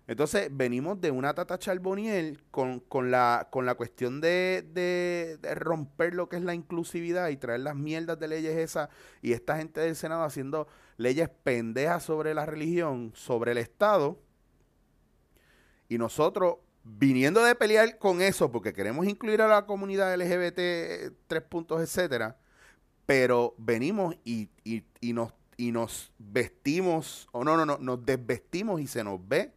entonces 0.07 0.49
venimos 0.51 1.01
de 1.01 1.11
una 1.11 1.33
Tata 1.33 1.59
Charboniel 1.59 2.41
con, 2.49 2.79
con, 2.79 3.11
la, 3.11 3.49
con 3.51 3.65
la 3.65 3.75
cuestión 3.75 4.21
de, 4.21 4.65
de- 4.73 5.37
romper 5.55 6.13
lo 6.15 6.29
que 6.29 6.37
es 6.37 6.43
la 6.43 6.53
inclusividad 6.53 7.27
y 7.29 7.37
traer 7.37 7.59
las 7.61 7.75
mierdas 7.75 8.17
de 8.19 8.27
leyes 8.29 8.55
esas 8.57 8.89
y 9.21 9.33
esta 9.33 9.57
gente 9.57 9.81
del 9.81 9.95
Senado 9.97 10.23
haciendo 10.23 10.67
leyes 10.95 11.29
pendejas 11.43 12.03
sobre 12.03 12.33
la 12.33 12.45
religión, 12.45 13.11
sobre 13.15 13.51
el 13.51 13.57
Estado. 13.57 14.17
Y 15.89 15.97
nosotros 15.97 16.55
viniendo 16.83 17.43
de 17.43 17.55
pelear 17.55 17.97
con 17.97 18.21
eso 18.21 18.51
porque 18.51 18.73
queremos 18.73 19.05
incluir 19.07 19.41
a 19.41 19.47
la 19.47 19.65
comunidad 19.65 20.13
LGBT, 20.15 21.13
tres 21.27 21.43
puntos, 21.43 21.81
etcétera, 21.81 22.37
pero 23.05 23.55
venimos 23.57 24.15
y, 24.23 24.49
y- 24.63 24.83
y 25.01 25.13
nos, 25.13 25.33
y 25.57 25.71
nos 25.71 26.13
vestimos, 26.17 27.27
o 27.31 27.43
no, 27.43 27.57
no, 27.57 27.65
no, 27.65 27.77
nos 27.77 28.05
desvestimos 28.05 28.79
y 28.81 28.87
se 28.87 29.03
nos 29.03 29.25
ve 29.27 29.53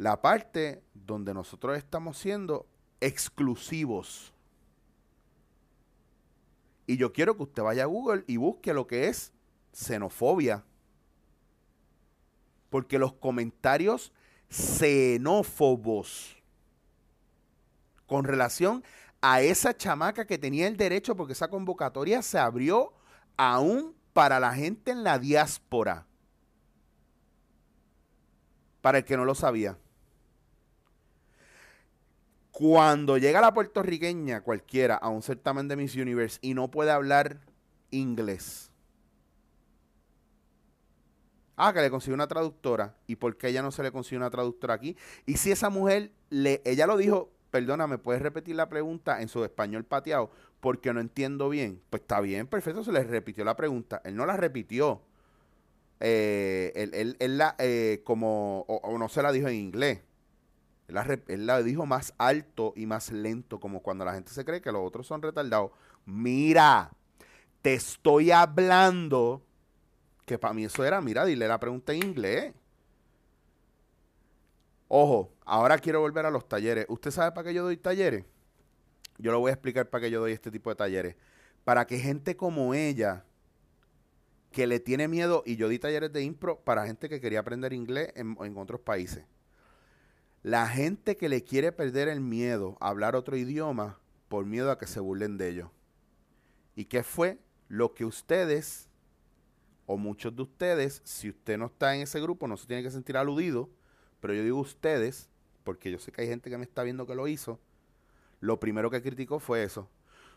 la 0.00 0.22
parte 0.22 0.82
donde 0.94 1.34
nosotros 1.34 1.76
estamos 1.76 2.16
siendo 2.16 2.66
exclusivos. 3.00 4.32
Y 6.86 6.96
yo 6.96 7.12
quiero 7.12 7.36
que 7.36 7.42
usted 7.42 7.62
vaya 7.62 7.82
a 7.82 7.86
Google 7.86 8.24
y 8.26 8.38
busque 8.38 8.72
lo 8.72 8.86
que 8.86 9.08
es 9.08 9.30
xenofobia. 9.74 10.64
Porque 12.70 12.98
los 12.98 13.12
comentarios 13.12 14.10
xenófobos 14.48 16.42
con 18.06 18.24
relación 18.24 18.82
a 19.20 19.42
esa 19.42 19.76
chamaca 19.76 20.26
que 20.26 20.38
tenía 20.38 20.66
el 20.66 20.78
derecho, 20.78 21.14
porque 21.14 21.34
esa 21.34 21.48
convocatoria 21.48 22.22
se 22.22 22.38
abrió 22.38 22.94
aún 23.36 23.94
para 24.14 24.40
la 24.40 24.54
gente 24.54 24.92
en 24.92 25.04
la 25.04 25.18
diáspora. 25.18 26.06
Para 28.80 28.98
el 28.98 29.04
que 29.04 29.18
no 29.18 29.26
lo 29.26 29.34
sabía. 29.34 29.76
Cuando 32.60 33.16
llega 33.16 33.40
la 33.40 33.54
puertorriqueña 33.54 34.42
cualquiera 34.42 34.96
a 34.96 35.08
un 35.08 35.22
certamen 35.22 35.66
de 35.66 35.76
Miss 35.76 35.96
Universe 35.96 36.38
y 36.42 36.52
no 36.52 36.70
puede 36.70 36.90
hablar 36.90 37.40
inglés, 37.90 38.70
Ah, 41.56 41.72
que 41.72 41.80
le 41.80 41.88
consiguió 41.88 42.14
una 42.16 42.28
traductora. 42.28 42.96
¿Y 43.06 43.16
por 43.16 43.38
qué 43.38 43.48
ella 43.48 43.62
no 43.62 43.70
se 43.70 43.82
le 43.82 43.90
consiguió 43.90 44.18
una 44.18 44.28
traductora 44.28 44.74
aquí? 44.74 44.94
Y 45.24 45.38
si 45.38 45.50
esa 45.50 45.70
mujer, 45.70 46.10
le, 46.28 46.60
ella 46.66 46.86
lo 46.86 46.98
dijo, 46.98 47.30
perdóname, 47.50 47.96
¿puedes 47.96 48.20
repetir 48.20 48.56
la 48.56 48.68
pregunta 48.68 49.22
en 49.22 49.28
su 49.28 49.42
español 49.42 49.84
pateado? 49.84 50.30
Porque 50.60 50.92
no 50.92 51.00
entiendo 51.00 51.48
bien. 51.48 51.80
Pues 51.88 52.02
está 52.02 52.20
bien, 52.20 52.46
perfecto, 52.46 52.84
se 52.84 52.92
le 52.92 53.02
repitió 53.04 53.42
la 53.42 53.56
pregunta. 53.56 54.02
Él 54.04 54.16
no 54.16 54.26
la 54.26 54.36
repitió. 54.36 55.00
Eh, 55.98 56.72
él, 56.74 57.16
él, 57.18 57.38
la, 57.38 57.56
eh, 57.58 58.02
como, 58.04 58.66
o, 58.68 58.98
no 58.98 59.08
se 59.08 59.22
la 59.22 59.32
dijo 59.32 59.48
en 59.48 59.54
inglés. 59.54 60.00
Él 61.28 61.46
la, 61.46 61.62
dijo 61.62 61.86
más 61.86 62.14
alto 62.18 62.72
y 62.76 62.86
más 62.86 63.10
lento, 63.12 63.60
como 63.60 63.82
cuando 63.82 64.04
la 64.04 64.14
gente 64.14 64.32
se 64.32 64.44
cree 64.44 64.60
que 64.60 64.72
los 64.72 64.86
otros 64.86 65.06
son 65.06 65.22
retardados. 65.22 65.70
Mira, 66.04 66.90
te 67.62 67.74
estoy 67.74 68.30
hablando 68.30 69.42
que 70.26 70.38
para 70.38 70.54
mí 70.54 70.64
eso 70.64 70.84
era, 70.84 71.00
mira, 71.00 71.24
dile 71.24 71.48
la 71.48 71.60
pregunta 71.60 71.92
en 71.92 72.04
inglés. 72.04 72.54
Ojo, 74.88 75.32
ahora 75.44 75.78
quiero 75.78 76.00
volver 76.00 76.26
a 76.26 76.30
los 76.30 76.48
talleres. 76.48 76.86
¿Usted 76.88 77.10
sabe 77.10 77.32
para 77.32 77.48
qué 77.48 77.54
yo 77.54 77.62
doy 77.62 77.76
talleres? 77.76 78.24
Yo 79.18 79.32
lo 79.32 79.40
voy 79.40 79.50
a 79.50 79.54
explicar 79.54 79.88
para 79.88 80.02
qué 80.02 80.10
yo 80.10 80.20
doy 80.20 80.32
este 80.32 80.50
tipo 80.50 80.70
de 80.70 80.76
talleres. 80.76 81.16
Para 81.64 81.86
que 81.86 81.98
gente 81.98 82.36
como 82.36 82.74
ella, 82.74 83.24
que 84.50 84.66
le 84.66 84.80
tiene 84.80 85.06
miedo, 85.06 85.42
y 85.46 85.56
yo 85.56 85.68
di 85.68 85.78
talleres 85.78 86.12
de 86.12 86.22
impro 86.22 86.60
para 86.60 86.86
gente 86.86 87.08
que 87.08 87.20
quería 87.20 87.40
aprender 87.40 87.72
inglés 87.72 88.12
en 88.16 88.56
otros 88.56 88.80
países. 88.80 89.24
La 90.42 90.66
gente 90.68 91.16
que 91.16 91.28
le 91.28 91.44
quiere 91.44 91.70
perder 91.70 92.08
el 92.08 92.20
miedo 92.20 92.78
a 92.80 92.88
hablar 92.88 93.14
otro 93.14 93.36
idioma 93.36 93.98
por 94.28 94.46
miedo 94.46 94.70
a 94.70 94.78
que 94.78 94.86
se 94.86 95.00
burlen 95.00 95.36
de 95.36 95.48
ellos. 95.50 95.70
¿Y 96.74 96.86
qué 96.86 97.02
fue 97.02 97.38
lo 97.68 97.92
que 97.92 98.06
ustedes, 98.06 98.88
o 99.84 99.98
muchos 99.98 100.34
de 100.34 100.42
ustedes, 100.42 101.02
si 101.04 101.28
usted 101.28 101.58
no 101.58 101.66
está 101.66 101.94
en 101.94 102.02
ese 102.02 102.20
grupo, 102.20 102.48
no 102.48 102.56
se 102.56 102.66
tiene 102.66 102.82
que 102.82 102.90
sentir 102.90 103.16
aludido, 103.16 103.68
pero 104.20 104.32
yo 104.32 104.42
digo 104.42 104.58
ustedes, 104.58 105.28
porque 105.62 105.90
yo 105.90 105.98
sé 105.98 106.10
que 106.10 106.22
hay 106.22 106.28
gente 106.28 106.48
que 106.48 106.56
me 106.56 106.64
está 106.64 106.82
viendo 106.84 107.06
que 107.06 107.14
lo 107.14 107.28
hizo, 107.28 107.60
lo 108.40 108.58
primero 108.58 108.90
que 108.90 109.02
criticó 109.02 109.40
fue 109.40 109.62
eso. 109.62 109.90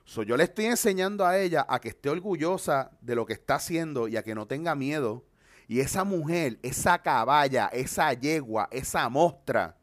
So, 0.06 0.24
yo 0.24 0.36
le 0.36 0.44
estoy 0.44 0.66
enseñando 0.66 1.26
a 1.26 1.40
ella 1.40 1.66
a 1.70 1.80
que 1.80 1.90
esté 1.90 2.10
orgullosa 2.10 2.92
de 3.00 3.16
lo 3.16 3.26
que 3.26 3.34
está 3.34 3.56
haciendo 3.56 4.10
y 4.10 4.18
a 4.18 4.24
que 4.24 4.36
no 4.36 4.48
tenga 4.48 4.76
miedo. 4.76 5.24
Y 5.68 5.80
esa 5.80 6.04
mujer, 6.04 6.60
esa 6.62 7.02
caballa, 7.02 7.68
esa 7.68 8.12
yegua, 8.14 8.68
esa 8.70 9.08
mostra, 9.08 9.78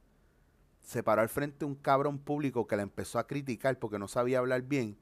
se 0.90 1.04
paró 1.04 1.22
al 1.22 1.28
frente 1.28 1.64
un 1.64 1.76
cabrón 1.76 2.18
público 2.18 2.66
que 2.66 2.74
la 2.74 2.82
empezó 2.82 3.20
a 3.20 3.26
criticar 3.28 3.78
porque 3.78 3.96
no 3.96 4.08
sabía 4.08 4.40
hablar 4.40 4.62
bien 4.62 4.98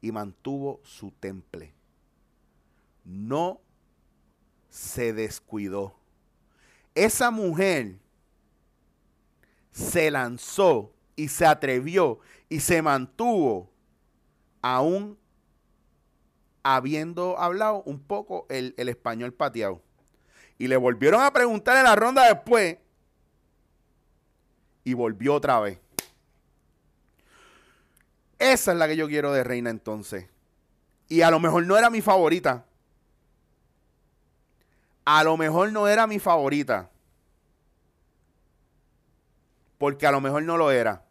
y 0.00 0.12
mantuvo 0.12 0.80
su 0.84 1.10
temple. 1.10 1.74
No 3.04 3.60
se 4.68 5.12
descuidó. 5.12 5.96
Esa 6.94 7.32
mujer 7.32 7.96
se 9.72 10.12
lanzó 10.12 10.92
y 11.16 11.26
se 11.26 11.44
atrevió 11.44 12.20
y 12.48 12.60
se 12.60 12.80
mantuvo 12.80 13.68
aún 14.60 15.18
habiendo 16.62 17.36
hablado 17.36 17.82
un 17.82 17.98
poco 17.98 18.46
el, 18.48 18.74
español 18.76 19.34
pateado. 19.34 19.82
Y 20.56 20.68
le 20.68 20.76
volvieron 20.76 21.20
a 21.20 21.32
preguntar 21.32 21.78
en 21.78 21.82
la 21.82 21.96
ronda 21.96 22.28
después 22.32 22.78
y 24.84 24.94
volvió 24.94 25.34
otra 25.34 25.60
vez. 25.60 25.78
Esa 28.38 28.72
es 28.72 28.78
la 28.78 28.88
que 28.88 28.96
yo 28.96 29.06
quiero 29.06 29.32
de 29.32 29.44
Reina 29.44 29.70
entonces. 29.70 30.26
Y 31.08 31.22
a 31.22 31.30
lo 31.30 31.38
mejor 31.38 31.64
no 31.66 31.76
era 31.76 31.90
mi 31.90 32.00
favorita. 32.00 32.64
A 35.04 35.22
lo 35.24 35.36
mejor 35.36 35.72
no 35.72 35.86
era 35.86 36.06
mi 36.06 36.18
favorita. 36.18 36.90
Porque 39.78 40.06
a 40.06 40.12
lo 40.12 40.20
mejor 40.20 40.42
no 40.42 40.56
lo 40.56 40.70
era. 40.70 41.04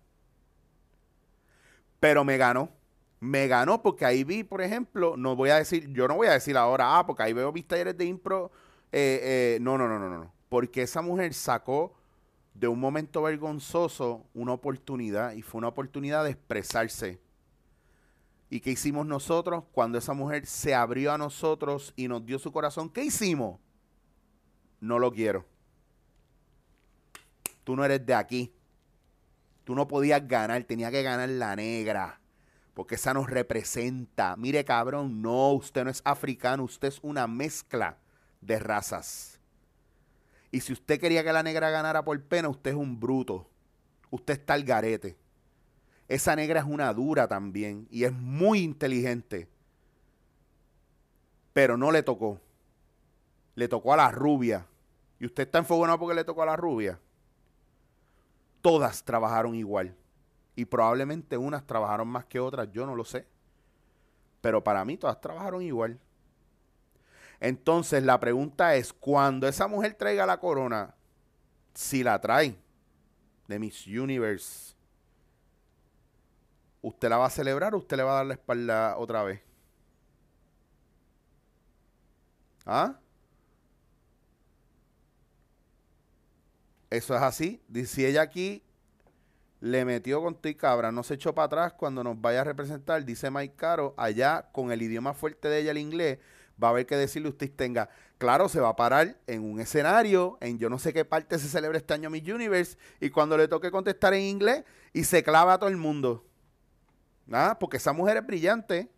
Pero 2.00 2.24
me 2.24 2.38
ganó. 2.38 2.70
Me 3.20 3.48
ganó 3.48 3.81
porque 3.81 4.05
ahí 4.05 4.24
vi, 4.24 4.44
por 4.44 4.62
ejemplo, 4.62 5.16
no 5.16 5.36
voy 5.36 5.51
a 5.51 5.57
decir, 5.57 5.88
yo 5.94 6.07
no 6.07 6.16
voy 6.16 6.27
a 6.27 6.31
decir 6.31 6.57
ahora, 6.57 6.98
ah, 6.98 7.05
porque 7.05 7.22
ahí 7.22 7.34
veo 7.34 7.51
mis 7.51 7.68
talleres 7.68 7.96
de 7.96 8.05
impro. 8.05 8.51
Eh, 8.92 9.20
eh, 9.22 9.57
no, 9.62 9.77
no, 9.77 9.88
no, 9.88 10.00
no, 10.00 10.10
no. 10.10 10.34
Porque 10.50 10.81
esa 10.81 11.01
mujer 11.01 11.34
sacó 11.34 11.94
de 12.53 12.68
un 12.68 12.79
momento 12.79 13.22
vergonzoso 13.22 14.25
una 14.33 14.53
oportunidad 14.53 15.33
y 15.33 15.42
fue 15.42 15.59
una 15.59 15.70
oportunidad 15.70 16.24
de 16.24 16.31
expresarse. 16.31 17.20
¿Y 18.50 18.59
qué 18.59 18.72
hicimos 18.72 19.05
nosotros 19.05 19.64
cuando 19.72 19.98
esa 19.98 20.14
mujer 20.14 20.46
se 20.46 20.75
abrió 20.75 21.14
a 21.14 21.18
nosotros 21.18 21.94
y 21.96 22.09
nos 22.09 22.25
dio 22.25 22.37
su 22.37 22.51
corazón? 22.51 22.90
¿Qué 22.90 23.05
hicimos? 23.05 23.59
No 24.81 25.00
lo 25.00 25.11
quiero. 25.11 25.46
Tú 27.64 27.75
no 27.75 27.85
eres 27.85 28.05
de 28.05 28.14
aquí. 28.14 28.53
Tú 29.64 29.74
no 29.74 29.87
podías 29.87 30.27
ganar, 30.27 30.64
tenía 30.66 30.92
que 30.92 31.03
ganar 31.03 31.29
la 31.29 31.55
negra. 31.55 32.20
Porque 32.74 32.96
esa 32.96 33.14
nos 33.14 33.29
representa. 33.29 34.35
Mire, 34.35 34.66
cabrón, 34.66 35.22
no, 35.22 35.51
usted 35.51 35.85
no 35.85 35.90
es 35.90 36.01
africano, 36.03 36.64
usted 36.64 36.90
es 36.90 37.00
una 37.03 37.27
mezcla 37.27 38.00
de 38.42 38.59
razas. 38.59 39.30
Y 40.51 40.59
si 40.59 40.74
usted 40.74 41.00
quería 41.00 41.24
que 41.24 41.31
la 41.31 41.44
negra 41.44 41.70
ganara 41.70 42.03
por 42.03 42.22
pena, 42.22 42.50
usted 42.50 42.72
es 42.72 42.77
un 42.77 43.00
bruto. 43.00 43.48
Usted 44.09 44.33
está 44.33 44.53
al 44.53 44.64
garete. 44.64 45.18
Esa 46.07 46.35
negra 46.35 46.59
es 46.59 46.66
una 46.66 46.94
dura 46.94 47.27
también 47.27 47.87
y 47.90 48.03
es 48.03 48.11
muy 48.11 48.59
inteligente. 48.59 49.48
Pero 51.53 51.77
no 51.77 51.92
le 51.92 52.03
tocó. 52.03 52.40
Le 53.55 53.68
tocó 53.68 53.94
a 53.94 53.98
la 53.98 54.11
rubia. 54.11 54.68
¿Y 55.20 55.25
usted 55.25 55.44
está 55.44 55.59
enfogonado 55.59 56.00
porque 56.00 56.16
le 56.16 56.24
tocó 56.24 56.44
a 56.44 56.48
la 56.48 56.57
rubia? 56.57 57.00
todas 58.61 59.03
trabajaron 59.03 59.55
igual. 59.55 59.96
Y 60.55 60.66
probablemente 60.66 61.37
unas 61.37 61.66
trabajaron 61.66 62.07
más 62.07 62.25
que 62.25 62.40
otras, 62.40 62.72
yo 62.72 62.85
no 62.85 62.96
lo 62.96 63.03
sé. 63.03 63.25
Pero 64.42 64.64
para 64.64 64.85
mí 64.85 64.98
todas 64.98 65.20
trabajaron 65.20 65.61
igual. 65.61 66.00
Entonces 67.42 68.04
la 68.04 68.20
pregunta 68.20 68.75
es, 68.75 68.94
cuando 68.94 69.48
esa 69.48 69.68
mujer 69.68 69.96
traiga 69.96 70.27
la 70.27 70.40
corona, 70.40 70.94
si 71.74 72.04
la 72.04 72.22
trae 72.22 72.56
de 73.48 73.60
Miss 73.60 73.88
Universe, 73.88 74.75
¿usted 76.82 77.10
la 77.10 77.18
va 77.18 77.25
a 77.25 77.30
celebrar 77.32 77.74
o 77.74 77.80
usted 77.80 77.98
le 77.98 78.04
va 78.04 78.12
a 78.12 78.16
dar 78.18 78.25
la 78.27 78.36
espalda 78.36 78.96
otra 78.98 79.24
vez? 79.24 79.42
¿Ah? 82.64 83.00
Eso 86.92 87.16
es 87.16 87.22
así. 87.24 87.60
Si 87.88 88.06
ella 88.06 88.22
aquí 88.22 88.64
le 89.62 89.84
metió 89.84 90.22
con 90.22 90.36
tu 90.36 90.56
cabra, 90.56 90.92
no 90.92 91.01
se 91.01 91.16
echó 91.16 91.34
para 91.34 91.46
atrás 91.46 91.74
cuando 91.74 92.04
nos 92.04 92.22
vaya 92.22 92.42
a 92.42 92.44
representar, 92.44 93.04
dice 93.04 93.32
Mike 93.32 93.56
Caro, 93.56 93.96
allá 93.98 94.50
con 94.51 94.72
el 94.72 94.82
idioma 94.84 95.16
fuerte 95.16 95.48
de 95.48 95.60
ella, 95.60 95.72
el 95.72 95.80
inglés, 95.80 96.20
va 96.61 96.68
a 96.68 96.72
haber 96.72 96.85
que 96.85 96.96
decirle 96.96 97.29
usted 97.29 97.51
tenga. 97.51 97.90
Claro, 98.18 98.50
se 98.50 98.59
va 98.59 98.70
a 98.70 98.75
parar 98.75 99.18
en 99.27 99.44
un 99.44 99.59
escenario, 99.59 100.37
en 100.42 100.59
yo 100.59 100.70
no 100.70 100.77
sé 100.77 100.94
qué 100.94 101.05
parte 101.05 101.40
se 101.40 101.48
celebra 101.48 101.77
este 101.77 101.94
año 101.94 102.09
Miss 102.09 102.27
Universe, 102.27 102.77
y 103.00 103.09
cuando 103.09 103.37
le 103.37 103.48
toque 103.48 103.72
contestar 103.72 104.14
en 104.14 104.22
inglés, 104.22 104.64
y 104.94 105.03
se 105.03 105.24
clava 105.24 105.53
a 105.53 105.59
todo 105.59 105.70
el 105.70 105.77
mundo. 105.77 106.25
¿Ah? 107.31 107.57
Porque 107.59 107.77
esa 107.77 107.94
mujer 107.94 108.18
es 108.18 108.25
brillante. 108.25 108.90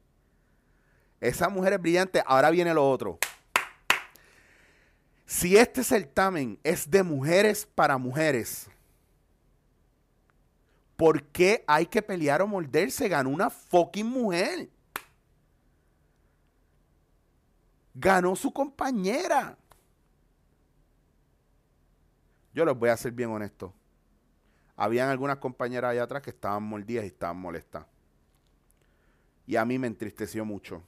Esa 1.21 1.49
mujer 1.49 1.73
es 1.73 1.81
brillante. 1.81 2.23
Ahora 2.25 2.49
viene 2.49 2.73
lo 2.73 2.89
otro. 2.89 3.19
Si 5.25 5.55
este 5.57 5.83
certamen 5.83 6.59
es 6.63 6.89
de 6.89 7.01
mujeres 7.01 7.65
para 7.65 7.97
mujeres, 7.97 8.67
¿por 10.95 11.23
qué 11.23 11.63
hay 11.65 11.85
que 11.85 12.01
pelear 12.01 12.41
o 12.41 12.47
morderse? 12.47 13.07
Ganó 13.07 13.29
una 13.29 13.49
fucking 13.49 14.05
mujer. 14.05 14.69
Ganó 17.93 18.35
su 18.35 18.51
compañera. 18.51 19.57
Yo 22.53 22.65
les 22.65 22.77
voy 22.77 22.89
a 22.89 22.97
ser 22.97 23.11
bien 23.11 23.29
honesto. 23.29 23.73
Habían 24.75 25.09
algunas 25.09 25.37
compañeras 25.37 25.91
allá 25.91 26.03
atrás 26.03 26.21
que 26.21 26.31
estaban 26.31 26.63
mordidas 26.63 27.03
y 27.03 27.07
estaban 27.07 27.37
molestas. 27.37 27.85
Y 29.45 29.55
a 29.55 29.65
mí 29.65 29.77
me 29.77 29.87
entristeció 29.87 30.45
mucho. 30.45 30.81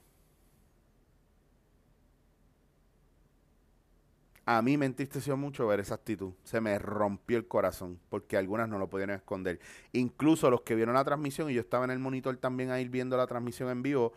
A 4.48 4.62
mí 4.62 4.76
me 4.78 4.86
entristeció 4.86 5.36
mucho 5.36 5.66
ver 5.66 5.80
esa 5.80 5.96
actitud. 5.96 6.32
Se 6.44 6.60
me 6.60 6.78
rompió 6.78 7.36
el 7.36 7.48
corazón 7.48 7.98
porque 8.08 8.36
algunas 8.36 8.68
no 8.68 8.78
lo 8.78 8.88
pudieron 8.88 9.16
esconder. 9.16 9.58
Incluso 9.92 10.50
los 10.50 10.60
que 10.60 10.76
vieron 10.76 10.94
la 10.94 11.04
transmisión, 11.04 11.50
y 11.50 11.54
yo 11.54 11.60
estaba 11.60 11.84
en 11.84 11.90
el 11.90 11.98
monitor 11.98 12.36
también 12.36 12.70
ahí 12.70 12.88
viendo 12.88 13.16
la 13.16 13.26
transmisión 13.26 13.70
en 13.70 13.82
vivo, 13.82 14.12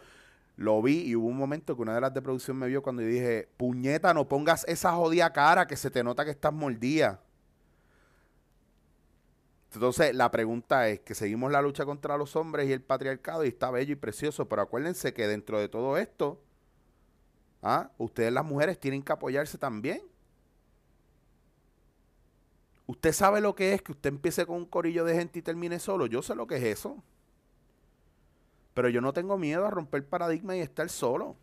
lo 0.59 0.81
vi 0.81 1.03
y 1.03 1.15
hubo 1.15 1.27
un 1.27 1.37
momento 1.37 1.73
que 1.73 1.81
una 1.81 1.95
de 1.95 2.01
las 2.01 2.13
de 2.13 2.21
producción 2.21 2.57
me 2.57 2.67
vio 2.67 2.83
cuando 2.83 3.01
dije, 3.01 3.47
puñeta, 3.55 4.13
no 4.13 4.27
pongas 4.27 4.65
esa 4.67 4.91
jodida 4.91 5.31
cara 5.31 5.65
que 5.65 5.77
se 5.77 5.89
te 5.89 6.03
nota 6.03 6.25
que 6.25 6.31
estás 6.31 6.51
mordida. 6.51 7.21
Entonces, 9.73 10.13
la 10.13 10.29
pregunta 10.29 10.89
es 10.89 10.99
que 10.99 11.15
seguimos 11.15 11.49
la 11.49 11.61
lucha 11.61 11.85
contra 11.85 12.17
los 12.17 12.35
hombres 12.35 12.67
y 12.67 12.73
el 12.73 12.81
patriarcado 12.81 13.45
y 13.45 13.47
está 13.47 13.71
bello 13.71 13.93
y 13.93 13.95
precioso, 13.95 14.49
pero 14.49 14.61
acuérdense 14.61 15.13
que 15.13 15.29
dentro 15.29 15.57
de 15.61 15.69
todo 15.69 15.97
esto, 15.97 16.41
¿ah? 17.61 17.91
ustedes 17.97 18.33
las 18.33 18.43
mujeres 18.43 18.77
tienen 18.77 19.01
que 19.01 19.13
apoyarse 19.13 19.57
también. 19.57 20.01
Usted 22.85 23.13
sabe 23.13 23.39
lo 23.39 23.55
que 23.55 23.71
es 23.71 23.81
que 23.81 23.93
usted 23.93 24.09
empiece 24.09 24.45
con 24.45 24.57
un 24.57 24.65
corillo 24.65 25.05
de 25.05 25.15
gente 25.15 25.39
y 25.39 25.41
termine 25.41 25.79
solo. 25.79 26.05
Yo 26.05 26.21
sé 26.21 26.35
lo 26.35 26.47
que 26.47 26.57
es 26.57 26.63
eso. 26.63 27.01
Pero 28.79 28.87
yo 28.87 29.01
no 29.01 29.11
tengo 29.11 29.37
miedo 29.37 29.65
a 29.65 29.69
romper 29.69 30.07
paradigma 30.07 30.55
y 30.55 30.61
estar 30.61 30.87
solo. 30.87 31.35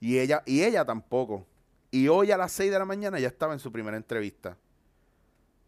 Y 0.00 0.18
ella, 0.18 0.42
y 0.46 0.62
ella 0.62 0.82
tampoco. 0.82 1.46
Y 1.90 2.08
hoy 2.08 2.30
a 2.30 2.38
las 2.38 2.52
6 2.52 2.72
de 2.72 2.78
la 2.78 2.86
mañana 2.86 3.20
ya 3.20 3.28
estaba 3.28 3.52
en 3.52 3.58
su 3.58 3.70
primera 3.70 3.98
entrevista. 3.98 4.56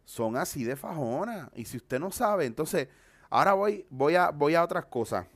Son 0.07 0.39
así 0.39 0.65
de 0.65 0.75
fajona. 0.75 1.51
Y 1.55 1.67
si 1.67 1.77
usted 1.77 2.01
no 2.01 2.11
sabe, 2.11 2.47
entonces, 2.47 2.89
ahora 3.29 3.53
voy, 3.53 3.85
voy, 3.91 4.15
a, 4.15 4.31
voy 4.31 4.55
a 4.55 4.65
otras 4.65 4.87
cosas. 4.87 5.27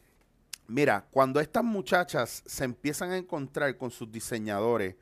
Mira, 0.67 1.05
cuando 1.11 1.41
estas 1.41 1.65
muchachas 1.65 2.43
se 2.47 2.65
empiezan 2.65 3.11
a 3.11 3.19
encontrar 3.19 3.77
con 3.77 3.91
sus 3.91 4.11
diseñadores, 4.11 4.97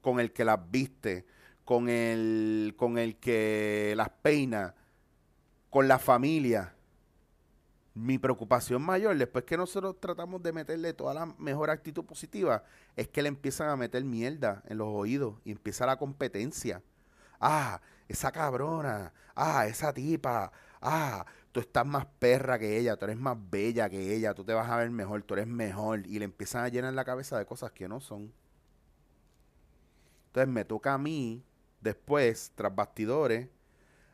con 0.00 0.18
el 0.18 0.32
que 0.32 0.44
las 0.44 0.58
viste, 0.72 1.24
con 1.64 1.88
el, 1.88 2.74
con 2.76 2.98
el 2.98 3.14
que 3.18 3.94
las 3.96 4.08
peina, 4.08 4.74
con 5.70 5.86
la 5.86 6.00
familia, 6.00 6.74
mi 7.98 8.18
preocupación 8.18 8.82
mayor, 8.82 9.16
después 9.16 9.44
que 9.44 9.56
nosotros 9.56 9.96
tratamos 10.00 10.42
de 10.42 10.52
meterle 10.52 10.92
toda 10.92 11.14
la 11.14 11.26
mejor 11.38 11.70
actitud 11.70 12.04
positiva, 12.04 12.62
es 12.96 13.08
que 13.08 13.22
le 13.22 13.28
empiezan 13.28 13.68
a 13.68 13.76
meter 13.76 14.04
mierda 14.04 14.62
en 14.66 14.78
los 14.78 14.88
oídos 14.88 15.36
y 15.44 15.50
empieza 15.50 15.84
la 15.84 15.96
competencia. 15.96 16.82
Ah, 17.40 17.80
esa 18.08 18.30
cabrona, 18.30 19.12
ah, 19.34 19.66
esa 19.66 19.92
tipa, 19.92 20.52
ah, 20.80 21.26
tú 21.50 21.60
estás 21.60 21.86
más 21.86 22.06
perra 22.18 22.58
que 22.58 22.78
ella, 22.78 22.96
tú 22.96 23.04
eres 23.06 23.18
más 23.18 23.36
bella 23.50 23.90
que 23.90 24.14
ella, 24.14 24.32
tú 24.34 24.44
te 24.44 24.54
vas 24.54 24.70
a 24.70 24.76
ver 24.76 24.90
mejor, 24.90 25.22
tú 25.22 25.34
eres 25.34 25.46
mejor. 25.46 26.06
Y 26.06 26.18
le 26.18 26.24
empiezan 26.24 26.64
a 26.64 26.68
llenar 26.68 26.94
la 26.94 27.04
cabeza 27.04 27.38
de 27.38 27.46
cosas 27.46 27.72
que 27.72 27.88
no 27.88 28.00
son. 28.00 28.32
Entonces 30.28 30.48
me 30.52 30.64
toca 30.64 30.94
a 30.94 30.98
mí, 30.98 31.42
después, 31.80 32.52
tras 32.54 32.74
bastidores, 32.74 33.48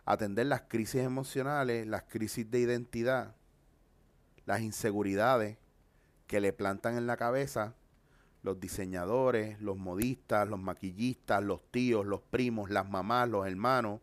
atender 0.07 0.47
las 0.47 0.63
crisis 0.63 1.03
emocionales, 1.03 1.87
las 1.87 2.05
crisis 2.05 2.51
de 2.51 2.61
identidad 2.61 3.35
las 4.47 4.61
inseguridades 4.61 5.59
que 6.27 6.41
le 6.41 6.53
plantan 6.53 6.97
en 6.97 7.07
la 7.07 7.17
cabeza 7.17 7.75
los 8.45 8.61
diseñadores, 8.61 9.59
los 9.61 9.79
modistas, 9.79 10.47
los 10.47 10.61
maquillistas, 10.61 11.43
los 11.43 11.63
tíos, 11.71 12.05
los 12.05 12.21
primos, 12.21 12.69
las 12.69 12.89
mamás, 12.89 13.29
los 13.29 13.47
hermanos. 13.47 14.01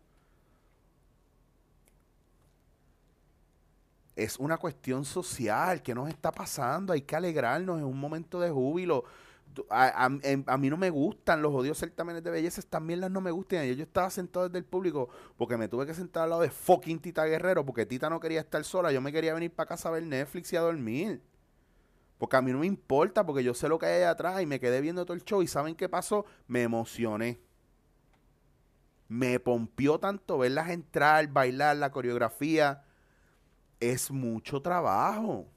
Es 4.15 4.37
una 4.39 4.57
cuestión 4.57 5.05
social 5.05 5.83
que 5.83 5.93
nos 5.93 6.09
está 6.09 6.31
pasando, 6.31 6.91
hay 6.91 7.01
que 7.01 7.15
alegrarnos 7.15 7.77
en 7.77 7.85
un 7.85 7.99
momento 7.99 8.39
de 8.39 8.49
júbilo 8.49 9.05
a, 9.69 10.05
a, 10.05 10.57
mí 10.57 10.69
no 10.69 10.77
me 10.77 10.89
gustan 10.89 11.41
los 11.41 11.53
odios 11.53 11.77
certámenes 11.77 12.23
de 12.23 12.31
belleza, 12.31 12.61
también 12.63 13.01
las 13.01 13.11
no 13.11 13.21
me 13.21 13.31
gustan. 13.31 13.65
Yo, 13.65 13.73
yo 13.73 13.83
estaba 13.83 14.09
sentado 14.09 14.47
desde 14.47 14.59
el 14.59 14.65
público 14.65 15.09
porque 15.37 15.57
me 15.57 15.67
tuve 15.67 15.85
que 15.85 15.93
sentar 15.93 16.23
al 16.23 16.29
lado 16.31 16.41
de 16.41 16.49
fucking 16.49 16.99
Tita 16.99 17.25
Guerrero 17.25 17.65
porque 17.65 17.85
Tita 17.85 18.09
no 18.09 18.19
quería 18.19 18.41
estar 18.41 18.63
sola. 18.63 18.91
Yo 18.91 19.01
me 19.01 19.11
quería 19.11 19.33
venir 19.33 19.51
para 19.51 19.67
casa 19.67 19.89
a 19.89 19.91
ver 19.91 20.03
Netflix 20.03 20.53
y 20.53 20.55
a 20.55 20.61
dormir. 20.61 21.21
Porque 22.17 22.37
a 22.37 22.41
mí 22.41 22.51
no 22.51 22.59
me 22.59 22.67
importa, 22.67 23.25
porque 23.25 23.43
yo 23.43 23.53
sé 23.55 23.67
lo 23.67 23.79
que 23.79 23.87
hay 23.87 23.95
allá 23.95 24.11
atrás 24.11 24.41
y 24.41 24.45
me 24.45 24.59
quedé 24.59 24.79
viendo 24.79 25.05
todo 25.05 25.15
el 25.15 25.23
show. 25.23 25.41
¿Y 25.41 25.47
saben 25.47 25.75
qué 25.75 25.89
pasó? 25.89 26.25
Me 26.47 26.61
emocioné. 26.61 27.41
Me 29.07 29.39
pompió 29.39 29.99
tanto 29.99 30.37
verlas 30.37 30.69
entrar, 30.69 31.27
bailar, 31.27 31.77
la 31.77 31.91
coreografía. 31.91 32.83
Es 33.79 34.11
mucho 34.11 34.61
trabajo. 34.61 35.50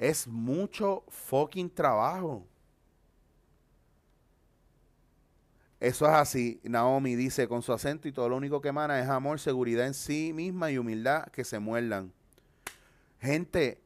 Es 0.00 0.26
mucho 0.26 1.04
fucking 1.08 1.68
trabajo. 1.68 2.46
Eso 5.78 6.06
es 6.06 6.12
así. 6.12 6.58
Naomi 6.64 7.16
dice 7.16 7.46
con 7.46 7.60
su 7.60 7.70
acento 7.74 8.08
y 8.08 8.12
todo 8.12 8.30
lo 8.30 8.38
único 8.38 8.62
que 8.62 8.68
emana 8.68 8.98
es 8.98 9.10
amor, 9.10 9.38
seguridad 9.38 9.86
en 9.86 9.92
sí 9.92 10.32
misma 10.32 10.70
y 10.70 10.78
humildad 10.78 11.26
que 11.26 11.44
se 11.44 11.58
muerdan. 11.58 12.14
Gente, 13.20 13.82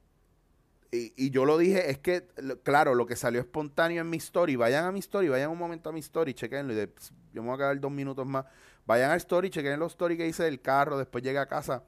y, 0.92 1.30
yo 1.30 1.44
lo 1.44 1.58
dije, 1.58 1.90
es 1.90 1.98
que, 1.98 2.28
claro, 2.62 2.94
lo 2.94 3.06
que 3.06 3.16
salió 3.16 3.40
espontáneo 3.40 4.00
en 4.00 4.08
mi 4.08 4.18
story, 4.18 4.54
vayan 4.54 4.84
a 4.84 4.92
mi 4.92 5.00
story, 5.00 5.28
vayan 5.28 5.50
un 5.50 5.58
momento 5.58 5.90
a 5.90 5.92
mi 5.92 5.98
story, 5.98 6.32
chequenlo, 6.32 6.72
y 6.74 6.88
yo 7.32 7.42
me 7.42 7.48
voy 7.48 7.54
a 7.56 7.58
quedar 7.58 7.80
dos 7.80 7.90
minutos 7.90 8.24
más. 8.24 8.46
Vayan 8.86 9.10
al 9.10 9.16
story, 9.16 9.50
chequen 9.50 9.80
los 9.80 9.94
story 9.94 10.16
que 10.16 10.28
hice 10.28 10.44
del 10.44 10.60
carro, 10.60 10.96
después 10.96 11.24
llegué 11.24 11.38
a 11.40 11.46
casa. 11.46 11.82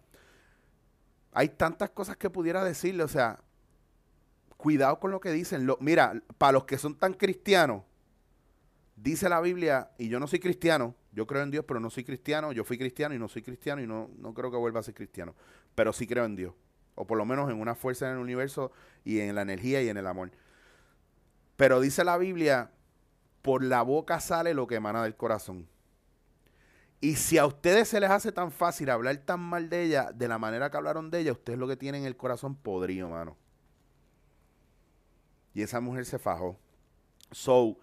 Hay 1.30 1.50
tantas 1.50 1.90
cosas 1.90 2.16
que 2.16 2.28
pudiera 2.28 2.64
decirle, 2.64 3.04
o 3.04 3.08
sea, 3.08 3.38
cuidado 4.56 4.98
con 4.98 5.10
lo 5.10 5.20
que 5.20 5.30
dicen. 5.30 5.68
mira, 5.80 6.20
para 6.38 6.52
los 6.52 6.64
que 6.64 6.78
son 6.78 6.96
tan 6.96 7.14
cristianos, 7.14 7.82
dice 8.96 9.28
la 9.28 9.40
Biblia, 9.40 9.90
y 9.98 10.08
yo 10.08 10.18
no 10.18 10.26
soy 10.26 10.38
cristiano, 10.38 10.94
yo 11.12 11.26
creo 11.26 11.42
en 11.42 11.50
Dios, 11.50 11.64
pero 11.66 11.80
no 11.80 11.90
soy 11.90 12.04
cristiano, 12.04 12.52
yo 12.52 12.64
fui 12.64 12.78
cristiano 12.78 13.14
y 13.14 13.18
no 13.18 13.28
soy 13.28 13.42
cristiano 13.42 13.82
y 13.82 13.86
no, 13.86 14.10
no 14.18 14.34
creo 14.34 14.50
que 14.50 14.56
vuelva 14.56 14.80
a 14.80 14.82
ser 14.82 14.94
cristiano, 14.94 15.34
pero 15.74 15.92
sí 15.92 16.06
creo 16.06 16.24
en 16.24 16.36
Dios, 16.36 16.54
o 16.94 17.06
por 17.06 17.18
lo 17.18 17.24
menos 17.24 17.50
en 17.50 17.60
una 17.60 17.74
fuerza 17.74 18.06
en 18.06 18.12
el 18.12 18.18
universo 18.18 18.72
y 19.04 19.20
en 19.20 19.34
la 19.34 19.42
energía 19.42 19.82
y 19.82 19.88
en 19.88 19.96
el 19.96 20.06
amor. 20.06 20.30
Pero 21.56 21.80
dice 21.80 22.04
la 22.04 22.18
Biblia, 22.18 22.70
por 23.42 23.62
la 23.62 23.82
boca 23.82 24.20
sale 24.20 24.54
lo 24.54 24.66
que 24.66 24.74
emana 24.74 25.02
del 25.02 25.16
corazón. 25.16 25.68
Y 27.00 27.16
si 27.16 27.38
a 27.38 27.46
ustedes 27.46 27.88
se 27.88 28.00
les 28.00 28.10
hace 28.10 28.32
tan 28.32 28.50
fácil 28.50 28.90
hablar 28.90 29.16
tan 29.18 29.40
mal 29.40 29.68
de 29.68 29.84
ella, 29.84 30.10
de 30.12 30.28
la 30.28 30.38
manera 30.38 30.70
que 30.70 30.76
hablaron 30.76 31.10
de 31.10 31.20
ella, 31.20 31.32
ustedes 31.32 31.58
lo 31.58 31.68
que 31.68 31.76
tienen 31.76 32.04
el 32.04 32.16
corazón 32.16 32.56
podrido, 32.56 33.08
mano. 33.08 33.36
Y 35.56 35.62
esa 35.62 35.80
mujer 35.80 36.04
se 36.04 36.18
fajó. 36.18 36.58
So, 37.32 37.78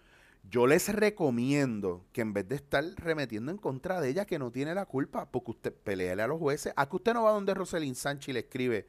yo 0.47 0.67
les 0.67 0.93
recomiendo 0.93 2.05
que 2.13 2.21
en 2.21 2.31
vez 2.31 2.47
de 2.47 2.53
estar 2.53 2.83
remetiendo 2.97 3.51
en 3.51 3.57
contra 3.57 3.99
de 3.99 4.09
ella, 4.09 4.25
que 4.25 4.38
no 4.38 4.51
tiene 4.51 4.75
la 4.75 4.86
culpa, 4.86 5.25
porque 5.31 5.49
usted 5.49 5.73
peleale 5.73 6.21
a 6.21 6.27
los 6.27 6.38
jueces. 6.38 6.71
¿A 6.75 6.88
que 6.88 6.97
usted 6.97 7.15
no 7.15 7.23
va 7.23 7.31
donde 7.31 7.55
Roselyn 7.55 7.95
Sánchez 7.95 8.29
y 8.29 8.33
le 8.33 8.39
escribe? 8.41 8.88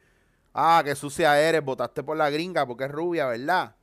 Ah, 0.53 0.83
que 0.85 0.93
sucia 0.93 1.41
eres, 1.41 1.65
votaste 1.65 2.03
por 2.03 2.15
la 2.15 2.29
gringa 2.29 2.67
porque 2.67 2.83
es 2.83 2.91
rubia, 2.91 3.25
¿verdad? 3.25 3.75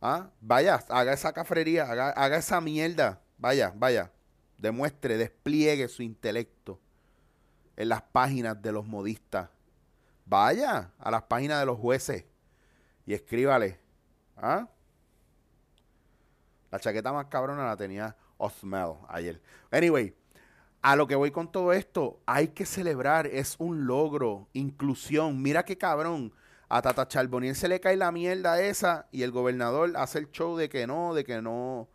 Ah, 0.00 0.30
vaya, 0.40 0.76
haga 0.88 1.12
esa 1.12 1.34
cafrería, 1.34 1.84
haga, 1.84 2.12
haga 2.12 2.38
esa 2.38 2.62
mierda. 2.62 3.20
Vaya, 3.36 3.74
vaya. 3.76 4.10
Demuestre, 4.56 5.18
despliegue 5.18 5.86
su 5.88 6.02
intelecto 6.02 6.80
en 7.76 7.90
las 7.90 8.00
páginas 8.00 8.62
de 8.62 8.72
los 8.72 8.86
modistas. 8.86 9.50
Vaya 10.24 10.92
a 10.98 11.10
las 11.10 11.24
páginas 11.24 11.60
de 11.60 11.66
los 11.66 11.78
jueces 11.78 12.24
y 13.10 13.14
escríbale. 13.14 13.76
¿Ah? 14.36 14.68
La 16.70 16.78
chaqueta 16.78 17.12
más 17.12 17.26
cabrona 17.26 17.66
la 17.66 17.76
tenía 17.76 18.14
Osmel 18.38 18.92
ayer. 19.08 19.42
Anyway, 19.72 20.14
a 20.80 20.94
lo 20.94 21.08
que 21.08 21.16
voy 21.16 21.32
con 21.32 21.50
todo 21.50 21.72
esto, 21.72 22.20
hay 22.24 22.48
que 22.48 22.64
celebrar, 22.64 23.26
es 23.26 23.56
un 23.58 23.84
logro, 23.88 24.46
inclusión. 24.52 25.42
Mira 25.42 25.64
qué 25.64 25.76
cabrón. 25.76 26.32
A 26.68 26.82
Tata 26.82 27.08
Charboniel 27.08 27.56
se 27.56 27.66
le 27.66 27.80
cae 27.80 27.96
la 27.96 28.12
mierda 28.12 28.62
esa 28.62 29.08
y 29.10 29.22
el 29.24 29.32
gobernador 29.32 29.92
hace 29.96 30.20
el 30.20 30.30
show 30.30 30.56
de 30.56 30.68
que 30.68 30.86
no, 30.86 31.12
de 31.12 31.24
que 31.24 31.42
no, 31.42 31.88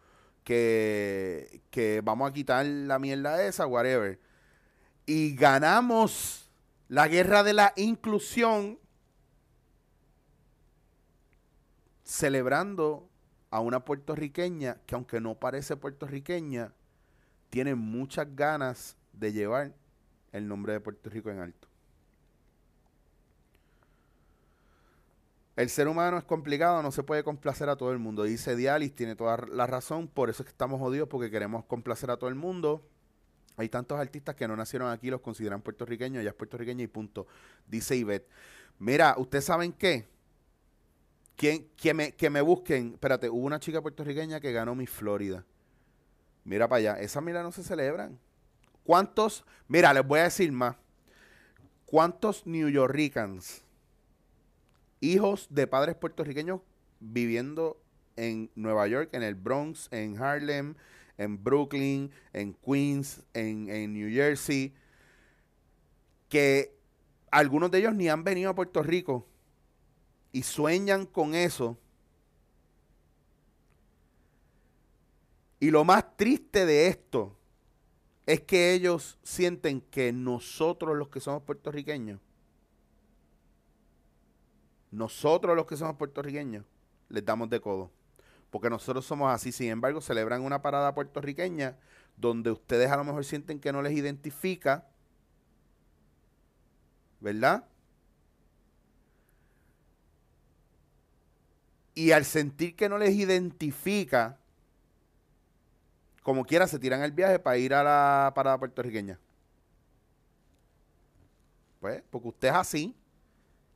que, 0.44 1.62
que 1.70 2.02
vamos 2.04 2.30
a 2.30 2.34
quitar 2.34 2.66
la 2.66 3.00
mierda 3.00 3.42
esa, 3.42 3.68
whatever. 3.68 4.20
Y 5.06 5.34
ganamos 5.34 6.52
la 6.90 7.08
guerra 7.08 7.44
de 7.44 7.54
la 7.54 7.72
inclusión 7.78 8.80
celebrando 12.06 13.10
a 13.50 13.60
una 13.60 13.84
puertorriqueña 13.84 14.78
que 14.86 14.96
aunque 14.96 15.20
no 15.20 15.36
parece 15.36 15.76
puertorriqueña, 15.76 16.72
tiene 17.50 17.76
muchas 17.76 18.34
ganas 18.36 18.96
de 19.12 19.34
llevar 19.34 19.74
el 20.32 20.48
nombre 20.48 20.74
de 20.74 20.80
Puerto 20.80 21.10
Rico 21.10 21.30
en 21.32 21.40
alto. 21.40 21.68
El 25.56 25.70
ser 25.70 25.88
humano 25.88 26.18
es 26.18 26.26
complicado, 26.26 26.82
no 26.84 26.92
se 26.92 27.02
puede 27.02 27.24
complacer 27.24 27.70
a 27.70 27.78
todo 27.78 27.94
el 27.94 27.98
mundo. 27.98 28.24
Dice 28.24 28.58
Dialis, 28.58 28.94
tiene 28.94 29.16
toda 29.16 29.38
la 29.50 29.66
razón, 29.66 30.10
por 30.10 30.30
eso 30.30 30.44
es 30.44 30.48
que 30.48 30.52
estamos 30.52 30.82
jodidos, 30.82 31.08
porque 31.08 31.32
queremos 31.32 31.64
complacer 31.64 32.12
a 32.12 32.18
todo 32.18 32.30
el 32.30 32.36
mundo. 32.36 32.86
Hay 33.56 33.70
tantos 33.70 33.98
artistas 33.98 34.36
que 34.36 34.50
no 34.50 34.56
nacieron 34.58 34.92
aquí, 34.92 35.10
los 35.10 35.22
consideran 35.22 35.62
puertorriqueños, 35.62 36.20
ella 36.22 36.32
es 36.32 36.36
puertorriqueña 36.36 36.84
y 36.84 36.88
punto. 36.88 37.26
Dice 37.68 37.96
Ivette. 37.96 38.28
Mira, 38.80 39.16
¿ustedes 39.18 39.46
saben 39.46 39.72
qué? 39.72 40.06
Que, 41.36 41.94
me, 41.94 42.14
que 42.14 42.30
me 42.30 42.42
busquen. 42.42 42.94
Espérate, 42.94 43.30
hubo 43.30 43.46
una 43.46 43.60
chica 43.60 43.82
puertorriqueña 43.82 44.40
que 44.40 44.52
ganó 44.52 44.76
mi 44.76 44.88
Florida. 44.88 45.46
Mira 46.44 46.68
para 46.68 46.78
allá. 46.78 47.00
Esas 47.02 47.24
mira 47.24 47.44
no 47.44 47.52
se 47.52 47.64
celebran. 47.64 48.18
¿Cuántos? 48.84 49.44
Mira, 49.68 49.94
les 49.94 50.06
voy 50.06 50.20
a 50.20 50.24
decir 50.24 50.52
más. 50.52 50.76
¿Cuántos 51.86 52.46
New 52.46 52.70
Yorkers, 52.70 53.64
hijos 55.00 55.48
de 55.50 55.68
padres 55.68 55.96
puertorriqueños 55.96 56.62
viviendo 57.00 57.82
en 58.16 58.50
Nueva 58.56 58.88
York, 58.88 59.10
en 59.14 59.24
el 59.24 59.36
Bronx, 59.36 59.88
en 59.92 60.22
Harlem, 60.22 60.76
en 61.18 61.44
Brooklyn, 61.44 62.12
en 62.34 62.54
Queens, 62.54 63.24
en, 63.34 63.70
en 63.70 63.94
New 63.94 64.10
Jersey, 64.10 64.74
que 66.30 66.76
algunos 67.32 67.72
de 67.72 67.80
ellos 67.80 67.94
ni 67.94 68.10
han 68.10 68.24
venido 68.24 68.50
a 68.50 68.56
Puerto 68.56 68.82
Rico 68.82 69.28
y 70.36 70.44
sueñan 70.44 71.06
con 71.06 71.34
eso. 71.34 71.78
Y 75.62 75.72
lo 75.72 75.86
más 75.86 76.18
triste 76.18 76.66
de 76.66 76.88
esto 76.88 77.38
es 78.26 78.42
que 78.42 78.74
ellos 78.74 79.18
sienten 79.24 79.80
que 79.80 80.12
nosotros 80.12 80.98
los 80.98 81.08
que 81.08 81.22
somos 81.22 81.44
puertorriqueños, 81.44 82.20
nosotros 84.92 85.56
los 85.56 85.66
que 85.66 85.78
somos 85.78 85.96
puertorriqueños, 85.96 86.66
les 87.08 87.24
damos 87.24 87.50
de 87.50 87.62
codo. 87.62 87.90
Porque 88.52 88.70
nosotros 88.70 89.06
somos 89.06 89.34
así. 89.34 89.54
Sin 89.54 89.70
embargo, 89.70 90.02
celebran 90.02 90.42
una 90.42 90.62
parada 90.62 90.94
puertorriqueña 90.94 91.78
donde 92.18 92.52
ustedes 92.52 92.92
a 92.92 92.98
lo 92.98 93.06
mejor 93.06 93.24
sienten 93.24 93.58
que 93.58 93.72
no 93.72 93.82
les 93.82 93.94
identifica. 93.94 94.86
¿Verdad? 97.22 97.70
Y 101.96 102.12
al 102.12 102.26
sentir 102.26 102.76
que 102.76 102.90
no 102.90 102.98
les 102.98 103.16
identifica, 103.16 104.38
como 106.22 106.46
quiera, 106.46 106.68
se 106.68 106.78
tiran 106.78 107.02
el 107.02 107.12
viaje 107.12 107.40
para 107.40 107.58
ir 107.58 107.74
a 107.74 107.84
la 107.84 108.34
parada 108.36 108.60
puertorriqueña. 108.60 109.18
Pues, 111.80 112.04
porque 112.10 112.28
usted 112.28 112.48
es 112.50 112.54
así. 112.54 112.96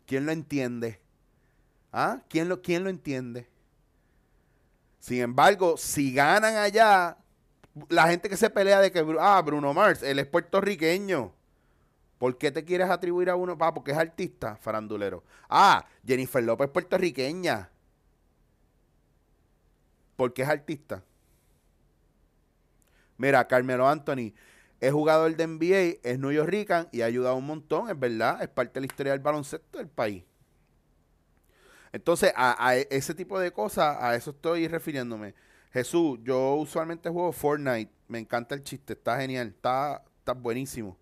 ¿Quién 0.06 0.26
lo 0.26 0.32
entiende? 0.32 1.00
¿Ah? 1.94 2.22
¿Quién 2.28 2.50
lo, 2.50 2.62
quién 2.62 2.84
lo 2.84 2.90
entiende? 2.90 3.48
Sin 5.00 5.22
embargo, 5.22 5.78
si 5.78 6.14
ganan 6.14 6.56
allá, 6.56 7.18
la 7.88 8.08
gente 8.08 8.28
que 8.28 8.36
se 8.36 8.50
pelea 8.50 8.82
de 8.82 8.92
que, 8.92 9.06
ah, 9.20 9.42
Bruno 9.42 9.74
Mars, 9.74 10.04
él 10.04 10.20
es 10.20 10.26
puertorriqueño. 10.28 11.32
¿Por 12.18 12.38
qué 12.38 12.52
te 12.52 12.66
quieres 12.66 12.90
atribuir 12.90 13.30
a 13.30 13.36
uno? 13.36 13.56
Ah, 13.60 13.74
porque 13.74 13.92
es 13.92 13.98
artista, 13.98 14.58
farandulero. 14.58 15.24
Ah, 15.48 15.86
Jennifer 16.06 16.44
López 16.44 16.70
puertorriqueña. 16.70 17.70
Porque 20.20 20.42
es 20.42 20.50
artista. 20.50 21.02
Mira, 23.18 23.48
Carmelo 23.48 23.88
Anthony 23.88 24.34
es 24.82 24.92
jugador 24.92 25.34
de 25.34 25.48
NBA, 25.48 26.00
es 26.04 26.20
New 26.20 26.34
York 26.34 26.90
y 26.92 27.02
ha 27.04 27.06
ayudado 27.06 27.38
un 27.38 27.46
montón, 27.46 27.90
es 27.90 27.98
verdad, 27.98 28.44
es 28.44 28.50
parte 28.50 28.74
de 28.74 28.80
la 28.82 28.86
historia 28.88 29.14
del 29.14 29.22
baloncesto 29.22 29.78
del 29.78 29.88
país. 29.88 30.26
Entonces, 31.94 32.34
a, 32.36 32.76
ese 32.76 33.16
tipo 33.16 33.40
de 33.40 33.54
cosas, 33.54 33.96
a 33.98 34.14
eso 34.14 34.32
estoy 34.32 34.68
refiriéndome. 34.68 35.36
Jesús, 35.72 36.20
yo 36.22 36.56
usualmente 36.56 37.10
juego 37.10 37.32
Fortnite, 37.32 37.90
me 38.10 38.20
encanta 38.20 38.56
el 38.56 38.64
chiste, 38.66 38.92
está 38.92 39.22
genial, 39.22 39.48
está, 39.48 40.04
está 40.18 40.34
buenísimo. 40.34 40.98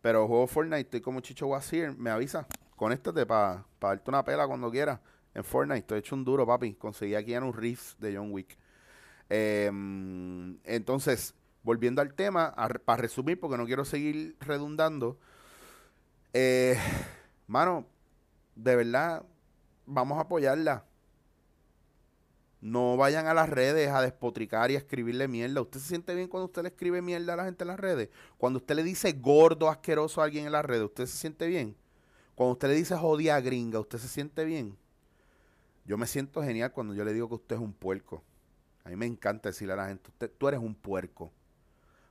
Pero 0.00 0.28
juego 0.28 0.46
Fortnite, 0.46 0.82
estoy 0.82 1.00
como 1.00 1.18
Chicho 1.18 1.48
Wazir, 1.48 1.96
me 1.98 2.10
avisa, 2.10 2.46
conéctate 2.76 3.26
para 3.26 3.66
darte 3.80 4.08
una 4.08 4.24
pela 4.24 4.46
cuando 4.46 4.70
quieras. 4.70 5.00
En 5.34 5.44
Fortnite, 5.44 5.78
estoy 5.78 5.98
hecho 6.00 6.14
un 6.14 6.24
duro, 6.24 6.46
papi. 6.46 6.74
Conseguí 6.74 7.14
aquí 7.14 7.34
en 7.34 7.44
un 7.44 7.54
Rift 7.54 7.98
de 7.98 8.16
John 8.16 8.32
Wick. 8.32 8.56
Em, 9.28 10.58
entonces, 10.64 11.34
volviendo 11.62 12.02
al 12.02 12.14
tema, 12.14 12.54
para 12.84 13.00
resumir, 13.00 13.40
porque 13.40 13.56
no 13.56 13.64
quiero 13.64 13.84
seguir 13.84 14.36
redundando, 14.40 15.18
eh, 16.34 16.76
mano, 17.46 17.86
de 18.54 18.76
verdad, 18.76 19.24
vamos 19.86 20.18
a 20.18 20.22
apoyarla. 20.22 20.84
No 22.60 22.96
vayan 22.96 23.26
a 23.26 23.34
las 23.34 23.48
redes 23.48 23.88
a 23.88 24.02
despotricar 24.02 24.70
y 24.70 24.76
a 24.76 24.78
escribirle 24.78 25.26
mierda. 25.26 25.62
¿Usted 25.62 25.80
se 25.80 25.88
siente 25.88 26.14
bien 26.14 26.28
cuando 26.28 26.46
usted 26.46 26.62
le 26.62 26.68
escribe 26.68 27.02
mierda 27.02 27.32
a 27.32 27.36
la 27.36 27.44
gente 27.44 27.64
en 27.64 27.68
las 27.68 27.80
redes? 27.80 28.08
Cuando 28.38 28.58
usted 28.58 28.76
le 28.76 28.84
dice 28.84 29.12
gordo, 29.12 29.68
asqueroso 29.68 30.20
a 30.20 30.24
alguien 30.24 30.46
en 30.46 30.52
las 30.52 30.64
redes, 30.64 30.84
¿usted 30.84 31.06
se 31.06 31.16
siente 31.16 31.46
bien? 31.48 31.74
Cuando 32.36 32.52
usted 32.52 32.68
le 32.68 32.74
dice 32.74 32.96
jodida 32.96 33.40
gringa, 33.40 33.80
¿usted 33.80 33.98
se 33.98 34.08
siente 34.08 34.44
bien? 34.44 34.76
Yo 35.84 35.98
me 35.98 36.06
siento 36.06 36.42
genial 36.42 36.72
cuando 36.72 36.94
yo 36.94 37.04
le 37.04 37.12
digo 37.12 37.28
que 37.28 37.34
usted 37.34 37.56
es 37.56 37.62
un 37.62 37.72
puerco. 37.72 38.22
A 38.84 38.88
mí 38.88 38.96
me 38.96 39.06
encanta 39.06 39.48
decirle 39.48 39.74
a 39.74 39.76
la 39.76 39.88
gente, 39.88 40.10
usted, 40.10 40.30
tú 40.38 40.48
eres 40.48 40.60
un 40.60 40.74
puerco. 40.74 41.32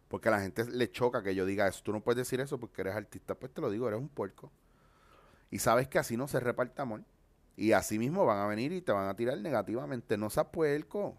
Porque 0.07 0.27
a 0.27 0.31
la 0.31 0.41
gente 0.41 0.65
le 0.65 0.91
choca 0.91 1.23
que 1.23 1.33
yo 1.35 1.45
diga 1.45 1.67
eso. 1.67 1.81
Tú 1.83 1.93
no 1.93 2.01
puedes 2.01 2.17
decir 2.17 2.41
eso 2.41 2.59
porque 2.59 2.81
eres 2.81 2.95
artista. 2.95 3.35
Pues 3.35 3.53
te 3.53 3.61
lo 3.61 3.69
digo, 3.69 3.87
eres 3.87 3.99
un 3.99 4.09
puerco. 4.09 4.51
Y 5.49 5.59
sabes 5.59 5.87
que 5.87 5.99
así 5.99 6.17
no 6.17 6.27
se 6.27 6.39
reparte 6.39 6.81
amor. 6.81 7.03
Y 7.55 7.71
así 7.71 7.97
mismo 7.97 8.25
van 8.25 8.39
a 8.39 8.47
venir 8.47 8.71
y 8.73 8.81
te 8.81 8.91
van 8.91 9.07
a 9.07 9.15
tirar 9.15 9.37
negativamente. 9.37 10.17
No 10.17 10.29
seas 10.29 10.47
puerco. 10.47 11.17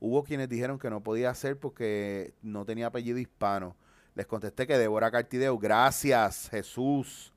Hubo 0.00 0.24
quienes 0.24 0.48
dijeron 0.48 0.78
que 0.78 0.90
no 0.90 1.02
podía 1.02 1.30
hacer 1.30 1.58
porque 1.58 2.34
no 2.42 2.64
tenía 2.64 2.88
apellido 2.88 3.18
hispano. 3.18 3.76
Les 4.14 4.26
contesté 4.26 4.66
que 4.66 4.78
Débora 4.78 5.10
Cartideo, 5.10 5.58
gracias 5.58 6.48
Jesús. 6.50 7.32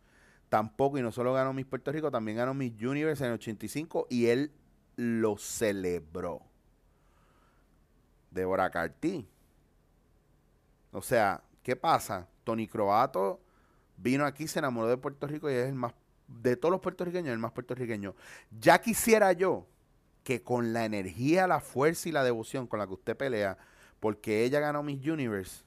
Tampoco, 0.49 0.97
y 0.97 1.01
no 1.01 1.12
solo 1.12 1.33
ganó 1.33 1.53
Miss 1.53 1.67
Puerto 1.67 1.91
Rico, 1.91 2.09
también 2.09 2.38
ganó 2.38 2.53
Miss 2.53 2.73
Universe 2.81 3.23
en 3.23 3.29
el 3.29 3.35
85 3.35 4.07
y 4.09 4.27
él 4.27 4.51
lo 4.95 5.38
celebró. 5.38 6.41
Débora 8.31 8.69
Carti. 8.69 9.27
O 10.91 11.01
sea, 11.01 11.43
¿qué 11.63 11.75
pasa? 11.75 12.27
Tony 12.43 12.67
Croato 12.67 13.39
vino 13.97 14.25
aquí, 14.25 14.47
se 14.47 14.59
enamoró 14.59 14.88
de 14.88 14.97
Puerto 14.97 15.27
Rico 15.27 15.49
y 15.49 15.53
es 15.53 15.67
el 15.67 15.75
más, 15.75 15.93
de 16.27 16.55
todos 16.55 16.71
los 16.71 16.81
puertorriqueños, 16.81 17.31
el 17.31 17.39
más 17.39 17.51
puertorriqueño. 17.51 18.15
Ya 18.59 18.79
quisiera 18.79 19.31
yo 19.33 19.67
que 20.23 20.41
con 20.41 20.73
la 20.73 20.85
energía, 20.85 21.47
la 21.47 21.59
fuerza 21.59 22.09
y 22.09 22.12
la 22.12 22.23
devoción 22.23 22.67
con 22.67 22.79
la 22.79 22.88
que 22.88 22.93
usted 22.93 23.17
pelea, 23.17 23.57
porque 23.99 24.43
ella 24.43 24.59
ganó 24.59 24.83
Miss 24.83 25.05
Universe, 25.05 25.63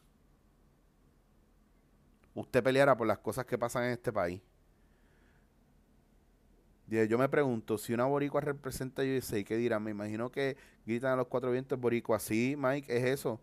usted 2.35 2.63
peleara 2.63 2.97
por 2.97 3.07
las 3.07 3.19
cosas 3.19 3.45
que 3.45 3.59
pasan 3.59 3.85
en 3.85 3.91
este 3.91 4.13
país. 4.13 4.41
Yo 6.89 7.17
me 7.17 7.29
pregunto, 7.29 7.79
si 7.79 7.95
una 7.95 8.05
boricua 8.05 8.41
representa 8.43 9.03
USA, 9.03 9.43
¿qué 9.45 9.57
dirán? 9.57 9.83
Me 9.83 9.93
imagino 9.93 10.31
que 10.31 10.57
gritan 10.85 11.13
a 11.13 11.17
los 11.17 11.27
cuatro 11.27 11.51
vientos 11.51 11.81
boricua. 11.81 12.19
Sí, 12.19 12.55
Mike, 12.59 12.95
es 12.95 13.05
eso. 13.05 13.41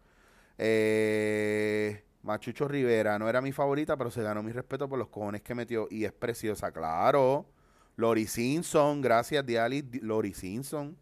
Eh, 0.57 2.03
Machucho 2.21 2.67
Rivera 2.67 3.17
no 3.17 3.27
era 3.27 3.41
mi 3.41 3.51
favorita, 3.51 3.97
pero 3.97 4.11
se 4.11 4.21
ganó 4.21 4.43
mi 4.43 4.51
respeto 4.51 4.87
por 4.87 4.99
los 4.99 5.07
cojones 5.07 5.41
que 5.41 5.55
metió. 5.55 5.87
Y 5.89 6.05
es 6.05 6.11
preciosa, 6.11 6.71
claro. 6.71 7.47
Lori 7.95 8.27
Simpson, 8.27 9.01
gracias, 9.01 9.43
Diali. 9.45 9.81
Lori 10.01 10.33
Simpson. 10.33 10.95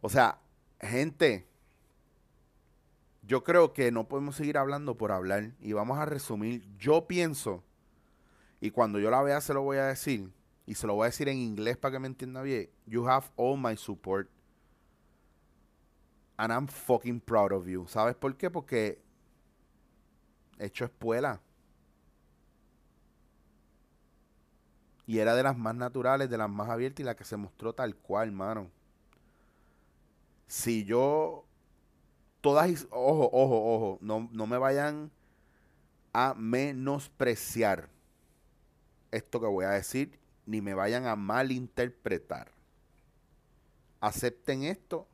O 0.00 0.08
sea, 0.08 0.40
gente, 0.80 1.46
yo 3.22 3.44
creo 3.44 3.72
que 3.72 3.92
no 3.92 4.08
podemos 4.08 4.36
seguir 4.36 4.58
hablando 4.58 4.96
por 4.96 5.12
hablar. 5.12 5.52
Y 5.60 5.74
vamos 5.74 5.98
a 5.98 6.06
resumir. 6.06 6.64
Yo 6.76 7.06
pienso, 7.06 7.62
y 8.60 8.70
cuando 8.70 8.98
yo 8.98 9.10
la 9.10 9.22
vea 9.22 9.40
se 9.40 9.54
lo 9.54 9.62
voy 9.62 9.76
a 9.76 9.84
decir 9.84 10.32
y 10.66 10.74
se 10.74 10.86
lo 10.86 10.94
voy 10.94 11.04
a 11.04 11.06
decir 11.06 11.28
en 11.28 11.38
inglés 11.38 11.76
para 11.76 11.92
que 11.92 11.98
me 11.98 12.06
entienda 12.06 12.42
bien. 12.42 12.70
You 12.86 13.06
have 13.06 13.26
all 13.36 13.58
my 13.58 13.76
support. 13.76 14.30
And 16.36 16.52
I'm 16.52 16.66
fucking 16.66 17.20
proud 17.20 17.52
of 17.52 17.66
you. 17.66 17.86
¿Sabes 17.86 18.16
por 18.16 18.36
qué? 18.36 18.50
Porque 18.50 19.00
he 20.58 20.66
hecho 20.66 20.84
espuela. 20.84 21.40
Y 25.06 25.18
era 25.18 25.34
de 25.34 25.42
las 25.42 25.56
más 25.56 25.74
naturales, 25.74 26.30
de 26.30 26.38
las 26.38 26.48
más 26.48 26.70
abiertas 26.70 27.00
y 27.00 27.04
la 27.04 27.14
que 27.14 27.24
se 27.24 27.36
mostró 27.36 27.74
tal 27.74 27.94
cual, 27.96 28.32
mano. 28.32 28.70
Si 30.46 30.84
yo. 30.84 31.46
Todas. 32.40 32.86
Ojo, 32.90 33.28
ojo, 33.32 33.74
ojo. 33.74 33.98
No, 34.00 34.28
no 34.32 34.46
me 34.46 34.56
vayan 34.56 35.10
a 36.12 36.34
menospreciar 36.34 37.90
esto 39.10 39.40
que 39.40 39.46
voy 39.46 39.66
a 39.66 39.70
decir 39.70 40.23
ni 40.46 40.60
me 40.60 40.74
vayan 40.74 41.06
a 41.06 41.16
malinterpretar. 41.16 42.50
Acepten 44.00 44.64
esto. 44.64 45.06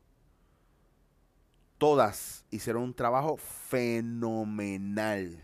Todas 1.77 2.45
hicieron 2.51 2.83
un 2.83 2.93
trabajo 2.93 3.37
fenomenal. 3.37 5.41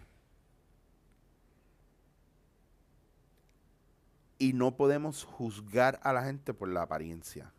Y 4.38 4.54
no 4.54 4.76
podemos 4.76 5.24
juzgar 5.24 6.00
a 6.04 6.14
la 6.14 6.24
gente 6.24 6.54
por 6.54 6.70
la 6.70 6.84
apariencia. 6.84 7.52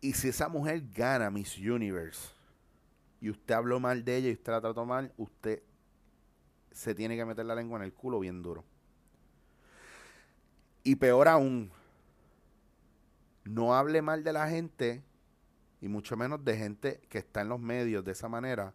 Y 0.00 0.12
si 0.12 0.28
esa 0.28 0.48
mujer 0.48 0.82
gana 0.92 1.30
Miss 1.30 1.56
Universe 1.56 2.28
y 3.20 3.30
usted 3.30 3.54
habló 3.54 3.80
mal 3.80 4.04
de 4.04 4.16
ella 4.16 4.28
y 4.28 4.34
usted 4.34 4.52
la 4.52 4.60
trató 4.60 4.84
mal, 4.84 5.12
usted 5.16 5.62
se 6.70 6.94
tiene 6.94 7.16
que 7.16 7.24
meter 7.24 7.46
la 7.46 7.54
lengua 7.54 7.78
en 7.78 7.84
el 7.84 7.94
culo 7.94 8.20
bien 8.20 8.42
duro. 8.42 8.62
Y 10.86 10.94
peor 10.94 11.26
aún, 11.26 11.72
no 13.42 13.74
hable 13.74 14.02
mal 14.02 14.22
de 14.22 14.32
la 14.32 14.48
gente, 14.48 15.02
y 15.80 15.88
mucho 15.88 16.16
menos 16.16 16.44
de 16.44 16.56
gente 16.56 17.00
que 17.08 17.18
está 17.18 17.40
en 17.40 17.48
los 17.48 17.58
medios 17.58 18.04
de 18.04 18.12
esa 18.12 18.28
manera, 18.28 18.72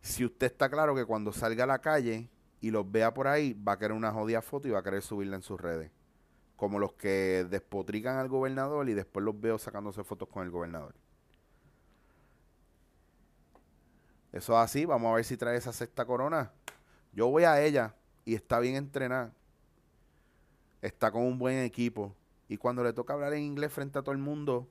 si 0.00 0.24
usted 0.24 0.46
está 0.46 0.70
claro 0.70 0.94
que 0.94 1.04
cuando 1.04 1.30
salga 1.34 1.64
a 1.64 1.66
la 1.66 1.80
calle 1.80 2.30
y 2.62 2.70
los 2.70 2.90
vea 2.90 3.12
por 3.12 3.28
ahí, 3.28 3.52
va 3.52 3.72
a 3.72 3.78
querer 3.78 3.92
una 3.92 4.10
jodida 4.10 4.40
foto 4.40 4.68
y 4.68 4.70
va 4.70 4.78
a 4.78 4.82
querer 4.82 5.02
subirla 5.02 5.36
en 5.36 5.42
sus 5.42 5.60
redes. 5.60 5.90
Como 6.56 6.78
los 6.78 6.94
que 6.94 7.46
despotrican 7.50 8.16
al 8.16 8.28
gobernador 8.28 8.88
y 8.88 8.94
después 8.94 9.22
los 9.22 9.38
veo 9.38 9.58
sacándose 9.58 10.02
fotos 10.04 10.30
con 10.30 10.44
el 10.44 10.50
gobernador. 10.50 10.94
Eso 14.32 14.54
es 14.54 14.58
así, 14.60 14.86
vamos 14.86 15.12
a 15.12 15.16
ver 15.16 15.26
si 15.26 15.36
trae 15.36 15.58
esa 15.58 15.74
sexta 15.74 16.06
corona. 16.06 16.52
Yo 17.12 17.28
voy 17.28 17.44
a 17.44 17.60
ella 17.60 17.94
y 18.24 18.34
está 18.34 18.60
bien 18.60 18.76
entrenada 18.76 19.34
está 20.82 21.10
con 21.10 21.22
un 21.22 21.38
buen 21.38 21.58
equipo 21.58 22.14
y 22.48 22.56
cuando 22.56 22.82
le 22.82 22.92
toca 22.92 23.12
hablar 23.12 23.34
en 23.34 23.42
inglés 23.42 23.72
frente 23.72 23.98
a 23.98 24.02
todo 24.02 24.12
el 24.12 24.18
mundo, 24.18 24.66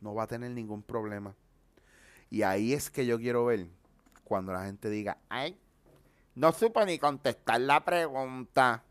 no 0.00 0.14
va 0.14 0.24
a 0.24 0.26
tener 0.26 0.50
ningún 0.52 0.82
problema. 0.82 1.34
Y 2.30 2.42
ahí 2.42 2.72
es 2.72 2.90
que 2.90 3.06
yo 3.06 3.18
quiero 3.18 3.44
ver 3.44 3.66
cuando 4.24 4.52
la 4.52 4.64
gente 4.64 4.88
diga, 4.88 5.18
ay, 5.28 5.58
no 6.36 6.52
supo 6.52 6.84
ni 6.84 6.98
contestar 6.98 7.60
la 7.60 7.84
pregunta. 7.84 8.84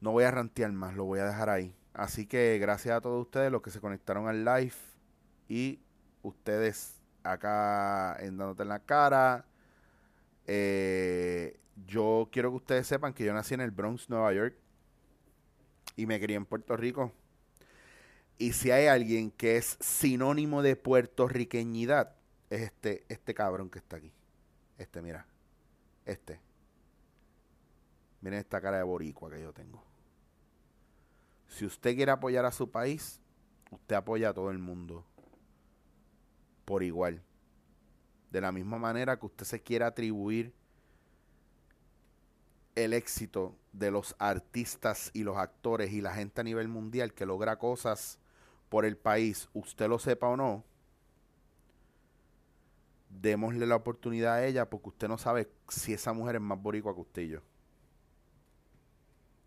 No 0.00 0.12
voy 0.12 0.24
a 0.24 0.30
rantear 0.30 0.72
más, 0.72 0.94
lo 0.94 1.04
voy 1.04 1.20
a 1.20 1.24
dejar 1.24 1.48
ahí. 1.48 1.74
Así 1.94 2.26
que 2.26 2.58
gracias 2.60 2.96
a 2.96 3.00
todos 3.00 3.22
ustedes 3.22 3.50
los 3.50 3.62
que 3.62 3.70
se 3.70 3.80
conectaron 3.80 4.28
al 4.28 4.44
live 4.44 4.74
y 5.48 5.80
ustedes 6.22 7.00
acá 7.22 8.16
en 8.20 8.36
dándote 8.36 8.62
en 8.62 8.68
la 8.68 8.80
cara. 8.80 9.46
Eh, 10.46 11.58
yo 11.86 12.28
quiero 12.30 12.50
que 12.50 12.56
ustedes 12.56 12.86
sepan 12.86 13.12
que 13.12 13.24
yo 13.24 13.32
nací 13.32 13.54
en 13.54 13.60
el 13.60 13.70
Bronx, 13.70 14.08
Nueva 14.08 14.32
York 14.32 14.56
y 15.96 16.06
me 16.06 16.20
crié 16.20 16.36
en 16.36 16.46
Puerto 16.46 16.76
Rico. 16.76 17.12
Y 18.38 18.52
si 18.52 18.70
hay 18.70 18.86
alguien 18.86 19.30
que 19.30 19.56
es 19.56 19.76
sinónimo 19.80 20.62
de 20.62 20.76
puertorriqueñidad, 20.76 22.16
es 22.48 22.62
este, 22.62 23.04
este 23.08 23.34
cabrón 23.34 23.68
que 23.68 23.78
está 23.78 23.96
aquí. 23.96 24.12
Este, 24.78 25.02
mira. 25.02 25.26
Este. 26.06 26.40
Miren 28.22 28.38
esta 28.38 28.60
cara 28.60 28.78
de 28.78 28.82
boricua 28.82 29.30
que 29.30 29.40
yo 29.40 29.52
tengo. 29.52 29.84
Si 31.48 31.66
usted 31.66 31.94
quiere 31.94 32.12
apoyar 32.12 32.44
a 32.44 32.52
su 32.52 32.70
país, 32.70 33.20
usted 33.70 33.96
apoya 33.96 34.30
a 34.30 34.34
todo 34.34 34.50
el 34.50 34.58
mundo. 34.58 35.04
Por 36.64 36.82
igual. 36.82 37.22
De 38.30 38.40
la 38.40 38.52
misma 38.52 38.78
manera 38.78 39.18
que 39.18 39.26
usted 39.26 39.44
se 39.44 39.60
quiere 39.60 39.84
atribuir 39.84 40.54
el 42.74 42.92
éxito 42.92 43.56
de 43.72 43.90
los 43.90 44.16
artistas 44.18 45.10
y 45.12 45.22
los 45.24 45.36
actores 45.36 45.92
y 45.92 46.00
la 46.00 46.14
gente 46.14 46.40
a 46.40 46.44
nivel 46.44 46.68
mundial 46.68 47.12
que 47.12 47.26
logra 47.26 47.58
cosas 47.58 48.18
por 48.68 48.84
el 48.84 48.96
país, 48.96 49.48
usted 49.52 49.88
lo 49.88 49.98
sepa 49.98 50.28
o 50.28 50.36
no, 50.36 50.64
démosle 53.08 53.66
la 53.66 53.76
oportunidad 53.76 54.34
a 54.34 54.46
ella 54.46 54.70
porque 54.70 54.90
usted 54.90 55.08
no 55.08 55.18
sabe 55.18 55.50
si 55.68 55.92
esa 55.92 56.12
mujer 56.12 56.36
es 56.36 56.40
más 56.40 56.60
boricua 56.60 56.94
que 56.94 57.00
usted 57.00 57.22
yo. 57.22 57.40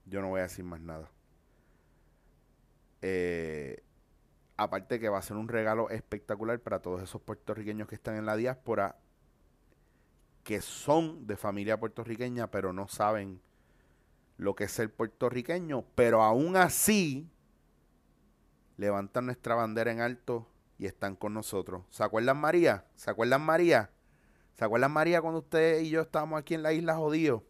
Yo 0.06 0.22
no 0.22 0.30
voy 0.30 0.42
a 0.42 0.44
decir 0.44 0.66
más 0.66 0.82
nada. 0.82 1.10
Eh, 3.02 3.82
aparte 4.58 5.00
que 5.00 5.10
va 5.10 5.18
a 5.18 5.22
ser 5.22 5.38
un 5.38 5.48
regalo 5.48 5.90
espectacular 5.90 6.60
para 6.60 6.82
todos 6.82 7.02
esos 7.02 7.22
puertorriqueños 7.22 7.88
que 7.88 7.96
están 7.96 8.16
en 8.16 8.26
la 8.26 8.36
diáspora, 8.36 8.98
que 10.44 10.62
son 10.62 11.26
de 11.26 11.38
familia 11.38 11.80
puertorriqueña, 11.80 12.52
pero 12.52 12.74
no 12.74 12.88
saben 12.88 13.42
lo 14.38 14.56
que 14.56 14.66
es 14.66 14.72
ser 14.72 14.94
puertorriqueño, 14.94 15.86
pero 15.96 16.22
aún 16.22 16.58
así 16.58 17.30
levantan 18.78 19.26
nuestra 19.26 19.56
bandera 19.56 19.92
en 19.92 20.02
alto 20.02 20.48
y 20.78 20.86
están 20.86 21.16
con 21.16 21.34
nosotros. 21.34 21.84
¿Se 21.90 22.04
acuerdan 22.04 22.38
María? 22.38 22.86
¿Se 22.96 23.10
acuerdan 23.10 23.42
María? 23.42 23.92
¿Se 24.56 24.66
acuerdan 24.66 24.92
María 24.92 25.22
cuando 25.22 25.40
usted 25.40 25.82
y 25.82 25.90
yo 25.90 26.02
estábamos 26.02 26.40
aquí 26.40 26.54
en 26.56 26.64
la 26.64 26.74
isla 26.74 26.96
jodido? 26.96 27.44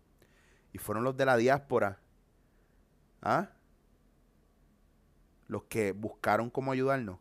Y 0.72 0.78
fueron 0.78 1.04
los 1.04 1.18
de 1.18 1.26
la 1.26 1.38
diáspora. 1.38 2.00
¿Ah? 3.22 3.50
Los 5.48 5.64
que 5.64 5.92
buscaron 5.92 6.50
cómo 6.50 6.72
ayudarnos. 6.72 7.20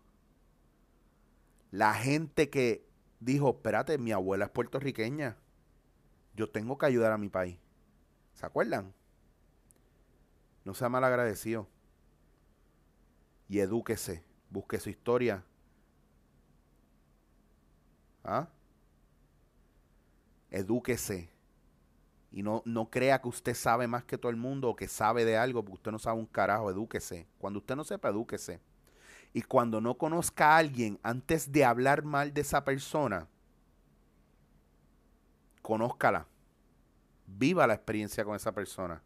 La 1.71 1.95
gente 1.95 2.51
que 2.51 2.87
dijo, 3.21 3.51
espérate, 3.51 3.99
mi 3.99 4.13
abuela 4.13 4.47
es 4.47 4.51
puertorriqueña. 4.51 5.37
Yo 6.35 6.49
tengo 6.49 6.79
que 6.79 6.87
ayudar 6.87 7.13
a 7.13 7.19
mi 7.19 7.29
país. 7.29 7.59
¿Se 8.35 8.47
acuerdan? 8.47 8.93
No 10.65 10.75
sea 10.75 10.89
mal 10.89 11.05
agradecido. 11.05 11.69
Y 13.49 13.59
edúquese. 13.59 14.25
Busque 14.51 14.79
su 14.79 14.91
historia. 14.91 15.45
¿Ah? 18.25 18.49
Edúquese. 20.51 21.31
Y 22.31 22.43
no, 22.43 22.63
no 22.65 22.89
crea 22.89 23.21
que 23.21 23.29
usted 23.29 23.55
sabe 23.55 23.87
más 23.87 24.05
que 24.05 24.17
todo 24.17 24.31
el 24.31 24.37
mundo 24.37 24.71
o 24.71 24.77
que 24.77 24.89
sabe 24.89 25.25
de 25.25 25.37
algo, 25.37 25.63
porque 25.63 25.77
usted 25.77 25.91
no 25.91 25.99
sabe 25.99 26.19
un 26.19 26.27
carajo. 26.27 26.71
Edúquese. 26.71 27.27
Cuando 27.39 27.59
usted 27.59 27.77
no 27.77 27.85
sepa, 27.85 28.09
edúquese. 28.09 28.61
Y 29.35 29.43
cuando 29.43 29.81
no 29.81 29.97
conozca 29.99 30.55
a 30.55 30.59
alguien, 30.59 30.99
antes 31.03 31.53
de 31.53 31.65
hablar 31.65 32.05
mal 32.05 32.33
de 32.33 32.43
esa 32.43 32.65
persona, 32.65 33.29
conózcala. 35.63 36.27
Viva 37.27 37.67
la 37.67 37.75
experiencia 37.75 38.25
con 38.25 38.37
esa 38.37 38.53
persona. 38.53 39.03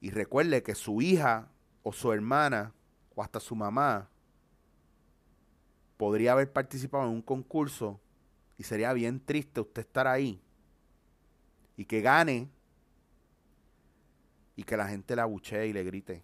Y 0.00 0.10
recuerde 0.10 0.62
que 0.62 0.74
su 0.74 1.00
hija 1.00 1.48
o 1.82 1.92
su 1.92 2.12
hermana 2.12 2.74
o 3.14 3.22
hasta 3.22 3.40
su 3.40 3.54
mamá 3.54 4.08
podría 5.96 6.32
haber 6.32 6.52
participado 6.52 7.04
en 7.04 7.10
un 7.10 7.22
concurso 7.22 8.00
y 8.58 8.64
sería 8.64 8.92
bien 8.92 9.24
triste 9.24 9.60
usted 9.60 9.80
estar 9.80 10.06
ahí 10.06 10.42
y 11.76 11.84
que 11.84 12.00
gane 12.00 12.50
y 14.56 14.62
que 14.62 14.76
la 14.76 14.88
gente 14.88 15.16
la 15.16 15.22
abuchee 15.22 15.68
y 15.68 15.72
le 15.72 15.84
grite. 15.84 16.22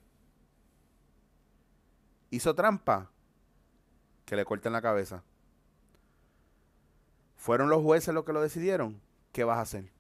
Hizo 2.31 2.55
trampa, 2.55 3.11
que 4.25 4.37
le 4.37 4.45
corten 4.45 4.73
la 4.73 4.83
cabeza. 4.83 5.25
¿Fueron 7.41 7.71
los 7.71 7.83
jueces 7.83 8.13
los 8.13 8.27
que 8.27 8.35
lo 8.35 8.43
decidieron? 8.43 9.01
¿Qué 9.33 9.45
vas 9.45 9.57
a 9.57 9.63
hacer? 9.63 9.91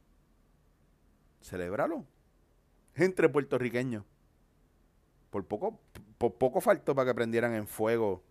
Celébralo. 1.40 2.04
Entre 2.94 3.30
puertorriqueños. 3.30 4.04
Por 5.30 5.46
poco, 5.46 5.80
por 6.18 6.34
poco 6.34 6.60
faltó 6.60 6.94
para 6.94 7.10
que 7.10 7.14
prendieran 7.14 7.54
en 7.54 7.66
fuego 7.66 8.22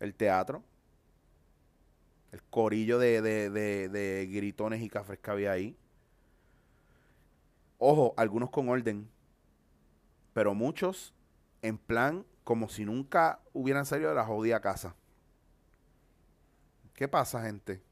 el 0.00 0.14
teatro. 0.14 0.64
El 2.32 2.42
corillo 2.44 2.98
de, 2.98 3.20
de, 3.20 4.28
gritones 4.32 4.80
y 4.80 4.88
cafés 4.88 5.18
que 5.18 5.30
había 5.30 5.52
ahí. 5.52 5.76
Ojo, 7.76 8.14
algunos 8.16 8.48
con 8.48 8.70
orden. 8.70 9.10
Pero 10.32 10.54
muchos 10.54 11.12
en 11.60 11.76
plan 11.76 12.24
como 12.44 12.70
si 12.70 12.86
nunca 12.86 13.40
hubieran 13.52 13.84
salido 13.84 14.08
de 14.08 14.16
la 14.16 14.24
jodida 14.24 14.62
casa. 14.62 14.94
¿Qué 16.94 17.08
pasa, 17.08 17.42
gente? 17.42 17.86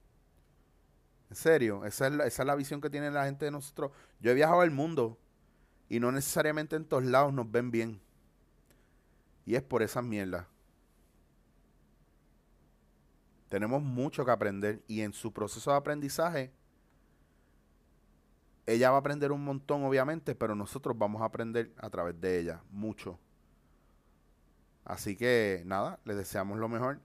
En 1.30 1.36
serio, 1.36 1.84
esa 1.84 2.06
es, 2.06 2.12
la, 2.12 2.26
esa 2.26 2.42
es 2.42 2.46
la 2.46 2.54
visión 2.54 2.80
que 2.80 2.90
tiene 2.90 3.10
la 3.10 3.24
gente 3.24 3.44
de 3.44 3.50
nosotros. 3.50 3.90
Yo 4.20 4.30
he 4.30 4.34
viajado 4.34 4.60
al 4.60 4.70
mundo 4.70 5.18
y 5.88 6.00
no 6.00 6.12
necesariamente 6.12 6.76
en 6.76 6.84
todos 6.84 7.04
lados 7.04 7.32
nos 7.32 7.50
ven 7.50 7.70
bien. 7.70 8.00
Y 9.44 9.54
es 9.54 9.62
por 9.62 9.82
esa 9.82 10.02
mierda. 10.02 10.48
Tenemos 13.48 13.82
mucho 13.82 14.24
que 14.24 14.30
aprender 14.30 14.82
y 14.88 15.02
en 15.02 15.12
su 15.12 15.32
proceso 15.32 15.70
de 15.70 15.76
aprendizaje, 15.76 16.52
ella 18.66 18.90
va 18.90 18.96
a 18.96 19.00
aprender 19.00 19.30
un 19.30 19.44
montón, 19.44 19.84
obviamente, 19.84 20.34
pero 20.34 20.56
nosotros 20.56 20.98
vamos 20.98 21.22
a 21.22 21.26
aprender 21.26 21.72
a 21.78 21.88
través 21.88 22.20
de 22.20 22.40
ella 22.40 22.62
mucho. 22.70 23.18
Así 24.84 25.16
que 25.16 25.62
nada, 25.64 26.00
les 26.04 26.16
deseamos 26.16 26.58
lo 26.58 26.68
mejor. 26.68 27.00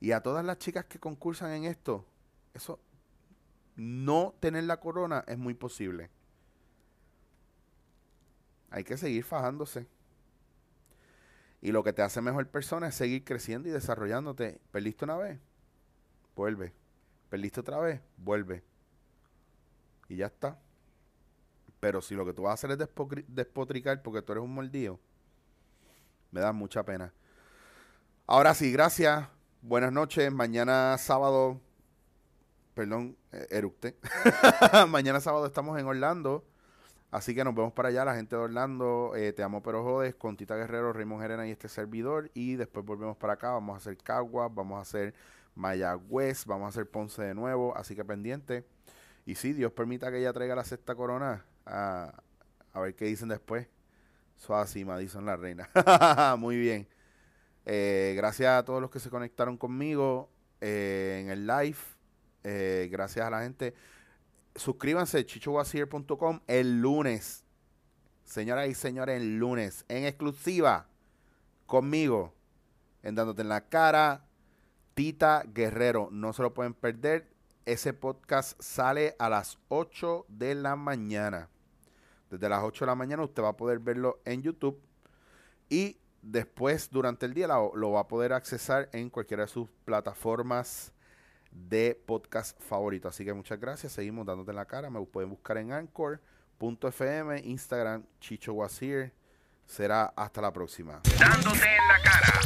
Y 0.00 0.10
a 0.10 0.22
todas 0.22 0.44
las 0.44 0.58
chicas 0.58 0.84
que 0.86 0.98
concursan 0.98 1.52
en 1.52 1.64
esto, 1.64 2.04
eso, 2.54 2.80
no 3.78 4.34
tener 4.40 4.64
la 4.64 4.80
corona 4.80 5.24
es 5.28 5.38
muy 5.38 5.54
posible. 5.54 6.10
Hay 8.70 8.82
que 8.82 8.96
seguir 8.96 9.22
fajándose. 9.22 9.86
Y 11.60 11.70
lo 11.70 11.84
que 11.84 11.92
te 11.92 12.02
hace 12.02 12.20
mejor 12.20 12.48
persona 12.48 12.88
es 12.88 12.96
seguir 12.96 13.24
creciendo 13.24 13.68
y 13.68 13.72
desarrollándote. 13.72 14.60
Perdiste 14.72 15.04
una 15.04 15.16
vez, 15.16 15.38
vuelve. 16.34 16.72
Perdiste 17.30 17.60
otra 17.60 17.78
vez, 17.78 18.00
vuelve. 18.16 18.64
Y 20.08 20.16
ya 20.16 20.26
está. 20.26 20.58
Pero 21.78 22.00
si 22.00 22.16
lo 22.16 22.26
que 22.26 22.32
tú 22.32 22.42
vas 22.42 22.50
a 22.50 22.54
hacer 22.54 22.72
es 22.72 23.24
despotricar 23.28 24.02
porque 24.02 24.22
tú 24.22 24.32
eres 24.32 24.42
un 24.42 24.54
mordido, 24.54 24.98
me 26.32 26.40
da 26.40 26.52
mucha 26.52 26.82
pena. 26.84 27.12
Ahora 28.26 28.54
sí, 28.54 28.72
gracias. 28.72 29.28
Buenas 29.62 29.92
noches. 29.92 30.32
Mañana 30.32 30.96
sábado, 30.98 31.60
perdón, 32.74 33.16
eh, 33.32 33.46
eructe. 33.50 33.96
Mañana 34.88 35.20
sábado 35.20 35.46
estamos 35.46 35.78
en 35.78 35.86
Orlando. 35.86 36.44
Así 37.10 37.34
que 37.34 37.42
nos 37.42 37.54
vemos 37.54 37.72
para 37.72 37.88
allá, 37.88 38.04
la 38.04 38.14
gente 38.14 38.36
de 38.36 38.42
Orlando. 38.42 39.12
Eh, 39.16 39.32
te 39.32 39.42
amo, 39.42 39.62
pero 39.62 39.82
jodes. 39.82 40.14
Con 40.14 40.36
Tita 40.36 40.56
Guerrero, 40.56 40.92
Raymond 40.92 41.22
Gerena 41.22 41.46
y 41.46 41.50
este 41.50 41.68
servidor. 41.68 42.30
Y 42.34 42.56
después 42.56 42.84
volvemos 42.84 43.16
para 43.16 43.34
acá. 43.34 43.50
Vamos 43.50 43.74
a 43.74 43.78
hacer 43.78 43.96
Caguas, 43.98 44.54
vamos 44.54 44.78
a 44.78 44.82
hacer 44.82 45.14
Mayagüez, 45.54 46.44
vamos 46.46 46.66
a 46.66 46.68
hacer 46.68 46.88
Ponce 46.88 47.22
de 47.22 47.34
nuevo. 47.34 47.76
Así 47.76 47.94
que 47.94 48.04
pendiente. 48.04 48.64
Y 49.24 49.34
si 49.34 49.52
Dios 49.52 49.72
permita 49.72 50.10
que 50.10 50.18
ella 50.18 50.32
traiga 50.32 50.54
la 50.54 50.64
sexta 50.64 50.94
corona. 50.94 51.44
A, 51.66 52.12
ver 52.74 52.94
qué 52.94 53.06
dicen 53.06 53.28
después. 53.28 53.66
así, 54.50 54.84
Madison 54.84 55.24
la 55.26 55.36
reina. 55.36 55.68
Muy 56.38 56.56
bien. 56.56 56.86
Eh, 57.66 58.14
gracias 58.16 58.58
a 58.58 58.64
todos 58.64 58.80
los 58.80 58.90
que 58.90 59.00
se 59.00 59.10
conectaron 59.10 59.58
conmigo 59.58 60.30
en 60.60 61.30
el 61.30 61.46
live. 61.46 61.76
Gracias 62.90 63.26
a 63.26 63.30
la 63.30 63.42
gente 63.42 63.74
suscríbanse 64.58 65.24
chichowasier.com 65.24 66.40
el 66.46 66.80
lunes. 66.80 67.44
Señoras 68.24 68.68
y 68.68 68.74
señores, 68.74 69.20
el 69.20 69.38
lunes, 69.38 69.86
en 69.88 70.04
exclusiva, 70.04 70.86
conmigo, 71.66 72.34
en 73.02 73.14
Dándote 73.14 73.40
en 73.40 73.48
la 73.48 73.68
Cara, 73.68 74.26
Tita 74.94 75.44
Guerrero. 75.46 76.08
No 76.10 76.34
se 76.34 76.42
lo 76.42 76.52
pueden 76.52 76.74
perder. 76.74 77.30
Ese 77.64 77.94
podcast 77.94 78.60
sale 78.60 79.16
a 79.18 79.30
las 79.30 79.58
8 79.68 80.26
de 80.28 80.54
la 80.54 80.76
mañana. 80.76 81.48
Desde 82.30 82.48
las 82.48 82.62
8 82.62 82.84
de 82.84 82.86
la 82.86 82.94
mañana 82.94 83.24
usted 83.24 83.42
va 83.42 83.50
a 83.50 83.56
poder 83.56 83.78
verlo 83.78 84.20
en 84.26 84.42
YouTube. 84.42 84.78
Y 85.70 85.98
después, 86.20 86.90
durante 86.90 87.24
el 87.24 87.32
día, 87.32 87.46
lo, 87.46 87.74
lo 87.74 87.92
va 87.92 88.00
a 88.00 88.08
poder 88.08 88.34
accesar 88.34 88.90
en 88.92 89.08
cualquiera 89.08 89.44
de 89.44 89.48
sus 89.48 89.70
plataformas 89.86 90.92
de 91.66 92.00
podcast 92.06 92.60
favorito. 92.60 93.08
Así 93.08 93.24
que 93.24 93.32
muchas 93.32 93.58
gracias. 93.58 93.92
Seguimos 93.92 94.26
dándote 94.26 94.52
la 94.52 94.64
cara. 94.64 94.90
Me 94.90 95.04
pueden 95.06 95.30
buscar 95.30 95.58
en 95.58 95.72
Anchor.fm, 95.72 97.40
Instagram, 97.44 98.04
Chicho 98.20 98.52
Wazir. 98.52 99.12
Será 99.66 100.12
hasta 100.16 100.40
la 100.40 100.52
próxima. 100.52 101.00
Dándote 101.18 101.66
en 101.66 101.88
la 101.88 102.02
cara. 102.02 102.40